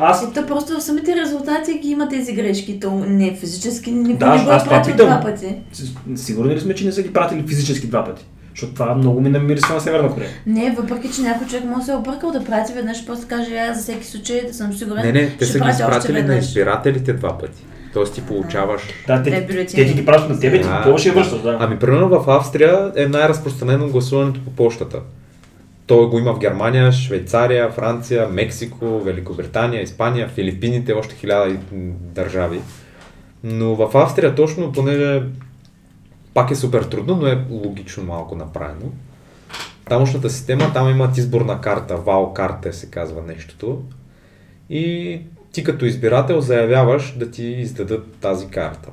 [0.00, 2.80] Аз Ето просто в самите резултати ги има тези грешки.
[2.80, 5.54] То не физически никой Да, не го е пратил два пъти.
[6.16, 8.24] сигурни ли сме, че не са ги пратили физически два пъти?
[8.56, 10.30] Защото това много ми намирисва на Северна Корея.
[10.46, 13.56] Не, въпреки че някой човек може да се е объркал да прати веднъж, просто каже,
[13.56, 15.02] аз за всеки случай да съм сигурен.
[15.02, 17.64] Не, не, те ще са ги изпратили на избирателите два пъти.
[17.92, 21.40] Тоест ти получаваш Да, те, Те ти ги пращат на тебе, ти какво ще връщаш,
[21.42, 21.56] да.
[21.60, 25.00] Ами, примерно в Австрия е най-разпространено гласуването по почтата.
[25.86, 31.56] То го има в Германия, Швейцария, Франция, Мексико, Великобритания, Испания, Филипините, още хиляда
[32.14, 32.60] държави.
[33.44, 35.22] Но в Австрия точно, понеже
[36.36, 38.92] пак е супер трудно, но е логично малко направено.
[39.84, 43.82] Тамошната система, там имат изборна карта, вал карта се казва нещото.
[44.70, 45.20] И
[45.52, 48.88] ти като избирател заявяваш да ти издадат тази карта.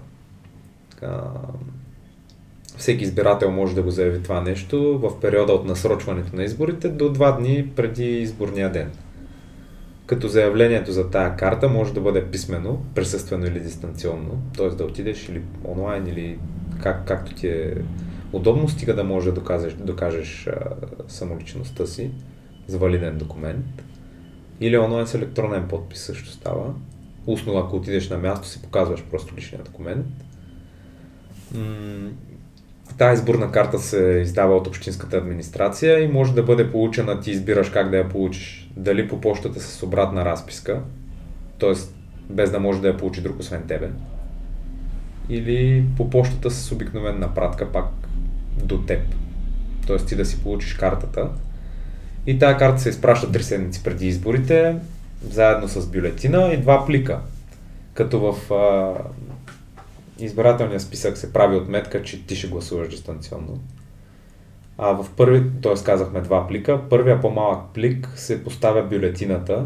[2.77, 7.11] Всеки избирател може да го заяви това нещо в периода от насрочването на изборите до
[7.11, 8.91] два дни преди изборния ден.
[10.05, 14.69] Като заявлението за тая карта може да бъде писмено, присъствено или дистанционно, т.е.
[14.69, 16.37] да отидеш или онлайн или
[16.83, 17.73] как, както ти е
[18.33, 20.49] удобно, стига да можеш да докажеш, докажеш
[21.07, 22.11] самоличността си
[22.67, 23.83] с валиден документ.
[24.59, 26.73] Или онлайн с електронен подпис също става.
[27.27, 30.05] Устно, ако отидеш на място, си показваш просто личния документ.
[31.53, 32.09] М,
[32.97, 37.69] Тая изборна карта се издава от общинската администрация и може да бъде получена, ти избираш
[37.69, 38.71] как да я получиш.
[38.77, 40.81] Дали по почтата с обратна разписка,
[41.59, 41.73] т.е.
[42.29, 43.89] без да може да я получи друг освен тебе,
[45.29, 47.85] или по почтата с обикновена пратка пак
[48.63, 49.01] до теб.
[49.87, 49.97] Т.е.
[49.97, 51.29] ти да си получиш картата.
[52.25, 54.75] И тая карта се изпраща 3 седмици преди изборите,
[55.29, 57.19] заедно с бюлетина и два плика.
[57.93, 58.93] Като в а,
[60.19, 63.59] избирателния списък се прави отметка, че ти ще гласуваш дистанционно.
[64.77, 65.83] А в първи, т.е.
[65.83, 69.65] казахме два плика, първия по-малък плик се поставя бюлетината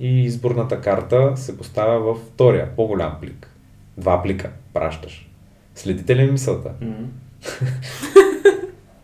[0.00, 3.55] и изборната карта се поставя във втория, по-голям плик.
[3.96, 5.30] Два плика пращаш.
[5.74, 6.70] Следите ли мисълта?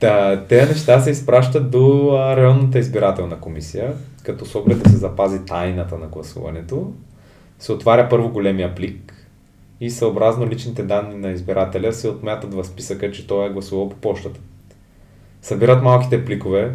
[0.01, 5.45] Та, те неща се изпращат до районната избирателна комисия, като с оглед да се запази
[5.45, 6.93] тайната на гласуването.
[7.59, 9.14] Се отваря първо големия плик
[9.80, 13.97] и съобразно личните данни на избирателя се отмятат в списъка, че той е гласувал по
[13.97, 14.40] почтата.
[15.43, 16.74] Събират малките пликове,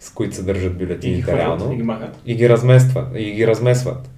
[0.00, 2.20] с които съдържат И ги бюлетините реално и ги махат.
[2.26, 3.08] и ги разместват.
[3.16, 4.10] И ги размесват.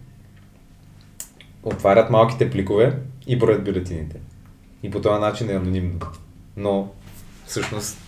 [1.65, 4.17] Отварят малките пликове и броят бюлетините.
[4.83, 5.99] И по този начин е анонимно.
[6.57, 6.89] Но
[7.47, 7.99] всъщност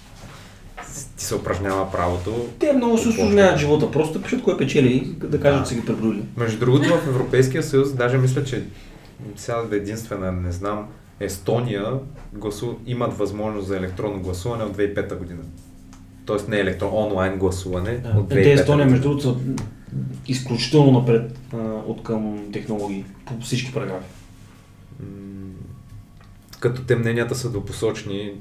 [1.17, 2.49] ти се упражнява правото.
[2.59, 3.91] Те много се осложняват живота.
[3.91, 6.23] Просто пишат кой печели и да кажат, че са ги преброили.
[6.37, 8.63] Между другото в Европейския съюз, даже мисля, че
[9.37, 10.87] сега да е единствена, не знам,
[11.21, 11.93] Естония
[12.33, 12.75] гласу...
[12.87, 15.41] имат възможност за електронно гласуване от 2005 година.
[16.27, 19.41] Тоест не електрон, онлайн гласуване от 2005 Те Естония, между другото,
[20.29, 21.57] изключително напред а,
[21.87, 24.09] от към технологии по всички параграфи.
[26.61, 28.33] Като те мненията са допосочни,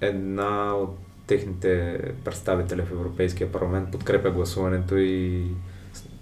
[0.00, 5.44] една от техните представители в Европейския парламент подкрепя гласуването и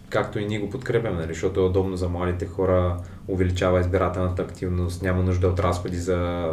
[0.08, 2.96] както и ние го подкрепяме, нали, защото е удобно за младите хора,
[3.28, 6.50] увеличава избирателната активност, няма нужда от разходи за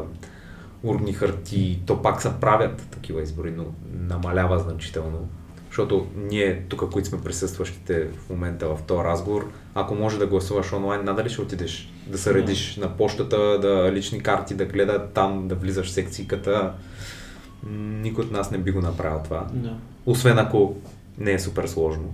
[0.84, 5.30] урни харти, то пак се правят такива избори, но намалява значително.
[5.72, 10.74] Защото ние, тук, които сме присъстващите в момента в този разговор, ако може да гласуваш
[10.74, 15.48] онлайн, надали ще отидеш да се редиш на почтата, да лични карти, да гледа там,
[15.48, 16.72] да влизаш в секцийката.
[17.64, 19.48] М, Никой от нас не би го направил това.
[19.54, 19.76] Да.
[20.06, 20.76] Освен ако
[21.18, 22.14] не е супер сложно.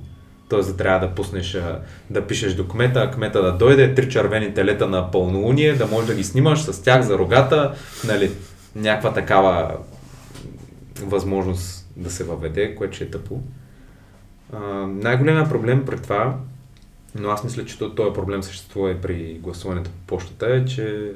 [0.49, 1.57] Тоест трябва да пуснеш,
[2.09, 6.15] да пишеш до кмета, кмета да дойде, три червени телета на пълнолуние, да можеш да
[6.15, 8.31] ги снимаш с тях за рогата, нали,
[8.75, 9.71] някаква такава
[11.01, 13.41] възможност да се въведе, което ще е тъпо.
[14.87, 16.37] Най-големият проблем при това,
[17.15, 21.13] но аз мисля, че то- този проблем съществува и при гласуването по почтата, е, че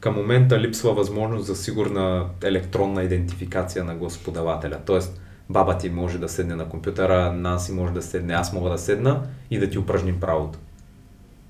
[0.00, 4.78] към момента липсва възможност за сигурна електронна идентификация на гласоподавателя.
[4.86, 8.78] Тоест, баба ти може да седне на компютъра, Наси може да седне, аз мога да
[8.78, 10.58] седна и да ти упражним правото.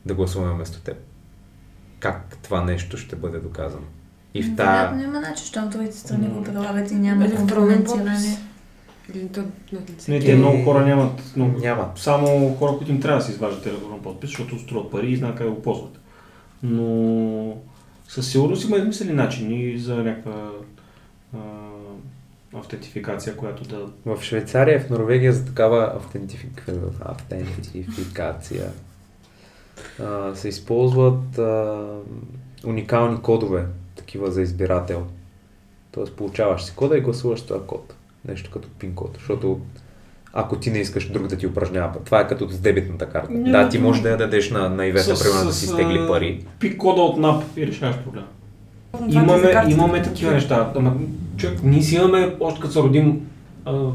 [0.07, 0.97] Да гласуваме вместо теб.
[2.01, 3.87] Как това нещо ще бъде доказано?
[4.35, 4.91] И в тая...
[4.91, 8.39] Вероятно има начин, щом другите страни го прилагат и няма Електронен подпис.
[10.09, 11.92] Не, те много хора нямат, но Няма.
[11.96, 15.36] само хора, които им трябва да си изваждат електронен подпис, защото струват пари и знаят
[15.36, 16.00] как го ползват.
[16.62, 17.57] Но
[18.09, 20.50] със сигурност има измислени начини за някаква
[21.34, 21.38] а,
[22.55, 23.86] автентификация, която да...
[24.14, 26.68] В Швейцария в Норвегия за такава автентифик...
[27.00, 28.70] автентификация
[30.00, 31.86] а, се използват а,
[32.66, 35.07] уникални кодове, такива за избирател.
[35.92, 37.94] Тоест получаваш си кода и гласуваш това код.
[38.29, 39.11] Нещо като пин код.
[39.18, 39.61] Защото
[40.33, 41.93] ако ти не искаш друг да ти упражнява.
[42.05, 43.33] Това е като с дебитната карта.
[43.33, 46.07] Не, да, ти можеш да я дадеш на, на Ивета, примерно да си изтегли а,
[46.07, 46.45] пари.
[46.59, 48.27] Пик кода от НАП и решаваш проблема.
[49.09, 50.73] Имаме, имаме такива неща.
[50.77, 50.97] Ама,
[51.37, 53.20] човек, ние си имаме, още като се родим,
[53.64, 53.89] а,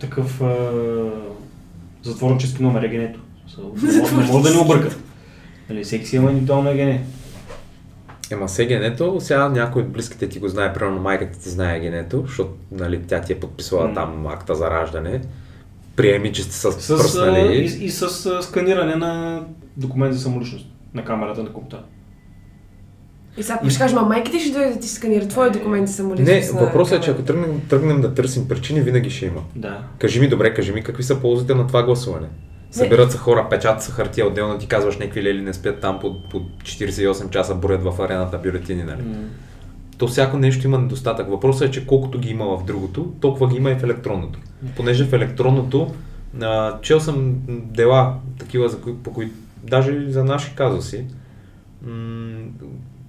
[0.00, 0.56] такъв а,
[2.02, 3.20] затворнически номер, егенето.
[3.82, 4.96] Не може, не може да ни обърка.
[5.70, 7.04] Нали, всеки си има индивидуално егене.
[8.32, 12.22] Ема се генето, сега някой от близките ти го знае, примерно майката ти знае генето,
[12.26, 13.94] защото нали, тя ти е подписала М.
[13.94, 15.20] там акта за раждане.
[15.96, 17.56] Приеми, че сте с, С, пръснали.
[17.56, 19.42] и, и с сканиране на
[19.76, 21.82] документ за самоличност на камерата на компютъра.
[23.36, 26.54] И сега ще кажеш, ма майките ще дойде да ти сканира твои документи самоличност.
[26.54, 29.40] Не, въпросът е, че ако тръгнем, тръгнем да търсим причини, винаги ще има.
[29.56, 29.78] Да.
[29.98, 32.26] Кажи ми, добре, кажи ми какви са ползите на това гласуване.
[32.72, 36.22] Събират се хора, печатат се хартия, отделно ти казваш някакви лели не спят там по,
[36.22, 39.02] по 48 часа броят в арената бюлетини, нали?
[39.02, 39.14] М.
[39.98, 41.30] То всяко нещо има недостатък.
[41.30, 44.38] Въпросът е, че колкото ги има в другото, толкова ги има и в електронното.
[44.76, 45.94] Понеже в електронното,
[46.42, 51.04] а, чел съм дела, такива, за кои, по които, даже за наши казуси,
[51.82, 52.44] м-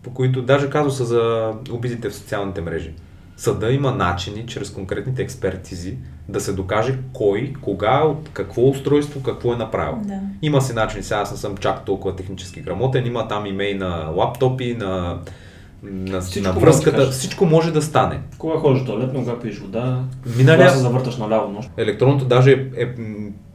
[0.04, 2.94] по които даже казуса за обидите в социалните мрежи.
[3.38, 5.98] Съда има начини, чрез конкретните експертизи,
[6.30, 9.96] да се докаже кой, кога, от какво устройство, какво е направил.
[10.04, 10.20] Да.
[10.42, 13.88] Има си начини, сега аз не съм чак толкова технически грамотен, има там имей на
[14.16, 15.18] лаптопи, на,
[15.84, 18.20] на, Всичко на може да връзката, всичко може да стане.
[18.38, 20.00] Кога ходиш в туалет, кога пиеш вода,
[20.38, 21.70] Миналия- кога се завърташ наляво нощ.
[21.78, 22.88] Електронното даже е, е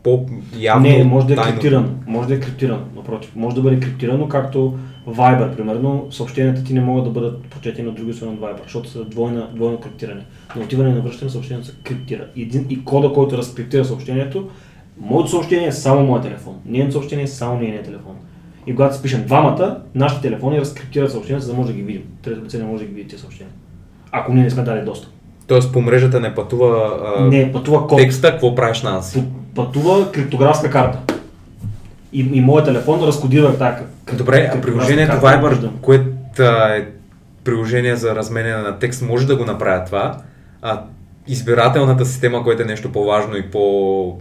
[0.02, 1.50] по-явно Не, може да е тайно.
[1.52, 1.88] криптирано.
[2.06, 3.32] Може да е криптирано, напротив.
[3.36, 6.06] Може да бъде криптирано, както Viber, примерно.
[6.10, 9.48] Съобщенията ти не могат да бъдат прочетени от други страна от Viber, защото са двойна,
[9.54, 10.24] двойно криптиране.
[10.56, 12.24] На отиване и на връщане съобщението се криптира.
[12.36, 14.48] И, един, и кода, който разкриптира съобщението,
[15.00, 16.54] моето съобщение е само моят телефон.
[16.66, 18.14] Нейното съобщение е само нейният телефон.
[18.66, 22.02] И когато се пишем двамата, нашите телефони разкриптират съобщенията, за да може да ги видим.
[22.22, 23.52] Трето лице не може да ги види тези съобщения.
[24.12, 25.10] Ако ние не сме дали достъп.
[25.46, 27.98] Тоест по мрежата не пътува а, Не, пътува код.
[27.98, 29.22] текста, какво правиш на Анси.
[29.54, 31.17] пътува криптографска карта.
[32.12, 33.84] И, и моят телефон разкодира криптографска
[34.16, 35.16] Добре, карта, приложението.
[35.16, 36.88] Viber, което е
[37.44, 40.16] приложение за разменяне на текст, може да го направи това,
[40.62, 40.82] а
[41.26, 44.20] избирателната система, което е нещо по-важно и по...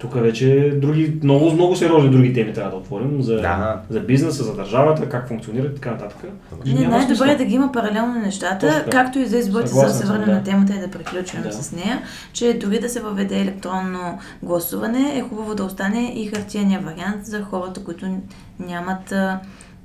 [0.00, 3.80] Тук вече други, много, много сериозни други теми трябва да отворим за, Да.
[3.90, 6.18] за бизнеса, за държавата, как функционира и така нататък.
[6.66, 9.90] Не, най-добре е да ги има паралелно нещата, Точно както и за изборите, за да
[9.92, 10.34] се върнем да.
[10.34, 11.52] на темата и да приключим Да.
[11.52, 16.80] с нея, че дори да се въведе електронно гласуване, е хубаво да остане и хартияния
[16.80, 18.06] вариант за хората, които
[18.58, 19.14] нямат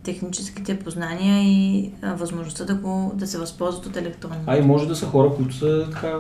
[0.04, 4.36] техническите познания и а, възможността да, го, да се възползват от електронно.
[4.48, 6.14] А и може да са хора, които са така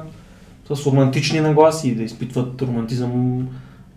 [0.74, 3.48] с романтични нагласи и да изпитват романтизъм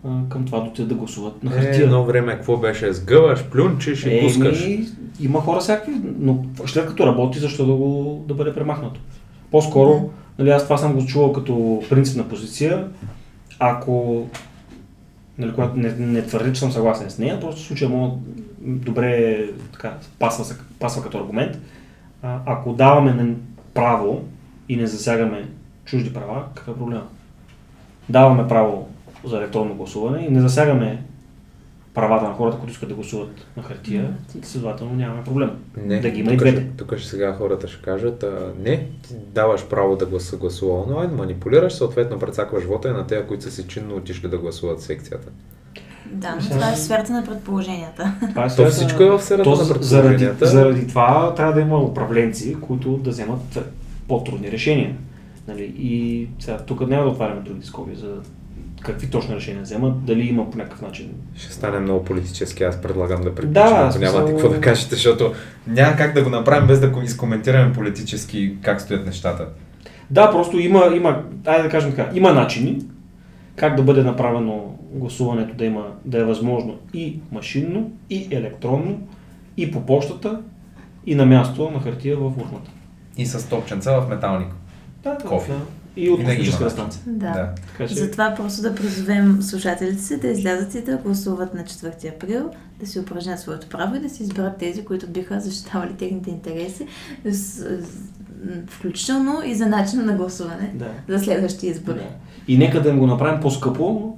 [0.03, 1.85] към това да да гласуват на Е, хартия.
[1.85, 2.93] едно време какво беше?
[2.93, 4.65] Сгъваш, плюнчиш и пускаш.
[4.65, 4.87] Еми,
[5.21, 9.01] има хора всякакви, но след като работи, защо да, го, да бъде премахнато?
[9.51, 12.89] По-скоро, нали, аз това съм го чувал като принципна позиция,
[13.59, 14.27] ако,
[15.39, 18.13] нали, когато не, не твърдя, че съм съгласен с нея, просто в случая мога
[18.63, 21.59] добре така, пасва, пасва като аргумент.
[22.23, 23.37] А, ако даваме
[23.75, 24.25] право
[24.69, 25.49] и не засягаме
[25.85, 27.07] чужди права, какъв е проблема?
[28.09, 28.88] Даваме право
[29.25, 31.03] за електронно гласуване и не засягаме
[31.95, 34.11] правата на хората, които искат да гласуват на хартия,
[34.43, 35.51] следователно нямаме проблем.
[35.77, 36.67] Не, да ги има и двете.
[36.69, 41.11] тук ще сега хората ще кажат, а, не, ти даваш право да гласа гласува онлайн,
[41.11, 44.85] манипулираш, съответно прецакваш вота и на тези, които са си чинно отишли да гласуват в
[44.85, 45.29] секцията.
[46.07, 48.15] Да, но това е в сферата на предположенията.
[48.31, 50.47] Това е То сферата- всичко е в сферата То на заради, предположенията.
[50.47, 53.59] заради това трябва да има управленци, които да вземат
[54.09, 54.97] по-трудни решения.
[55.49, 55.63] Нали?
[55.79, 58.15] И сега тук няма да отваряме други скоби за
[58.83, 61.11] какви точно решения вземат, дали има по някакъв начин.
[61.37, 64.95] Ще стане много политически, аз предлагам да приключим, Да, ако смисъл- нямате какво да кажете,
[64.95, 65.33] защото
[65.67, 69.49] няма как да го направим без да изкоментираме политически как стоят нещата.
[70.11, 72.79] Да, просто има, има, айде да кажем така, има начини
[73.57, 79.09] как да бъде направено гласуването да, има, да е възможно и машинно, и електронно,
[79.57, 80.41] и по почтата,
[81.07, 82.71] и на място на хартия в урната.
[83.17, 84.49] И с топченца в металник.
[85.03, 85.53] Да, Кофе.
[85.53, 85.59] Да.
[85.99, 87.03] И от космическата станция.
[87.07, 87.33] Да.
[87.33, 87.55] Да.
[87.73, 92.15] Така че, Затова просто да призовем слушателите си да излязат и да гласуват на 4
[92.17, 96.31] април, да си упражнят своето право и да си изберат тези, които биха защитавали техните
[96.31, 96.87] интереси,
[98.69, 100.89] включително и за начина на гласуване да.
[101.09, 101.99] за следващи избори.
[101.99, 102.05] Да.
[102.49, 104.17] И нека да им го направим по-скъпо,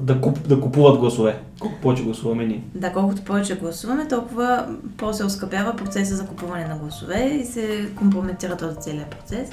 [0.00, 1.38] да, куп, да купуват гласове.
[1.60, 2.62] Колко повече гласуваме ние.
[2.74, 8.56] Да, колкото повече гласуваме, толкова по-се оскъпява процеса за купуване на гласове и се компрометира
[8.56, 9.50] този целият процес.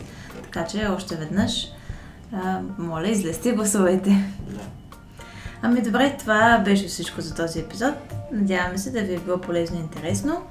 [0.53, 1.67] Така че още веднъж,
[2.33, 4.09] а, моля, излезте гласувайте.
[4.49, 4.59] Да.
[5.61, 7.93] Ами добре, това беше всичко за този епизод.
[8.31, 10.41] Надяваме се да ви е било полезно и интересно.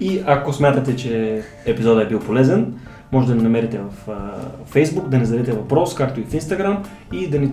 [0.00, 2.80] И ако смятате, че епизодът е бил полезен,
[3.12, 4.32] може да ни намерите в а,
[4.72, 7.52] Facebook, да ни зададете въпрос, както и в Instagram и да ни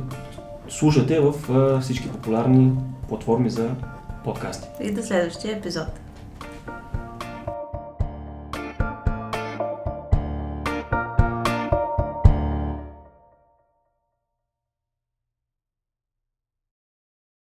[0.70, 2.72] слушате в а, всички популярни
[3.10, 3.70] платформи за
[4.24, 4.68] подкасти.
[4.82, 5.88] И до следващия епизод.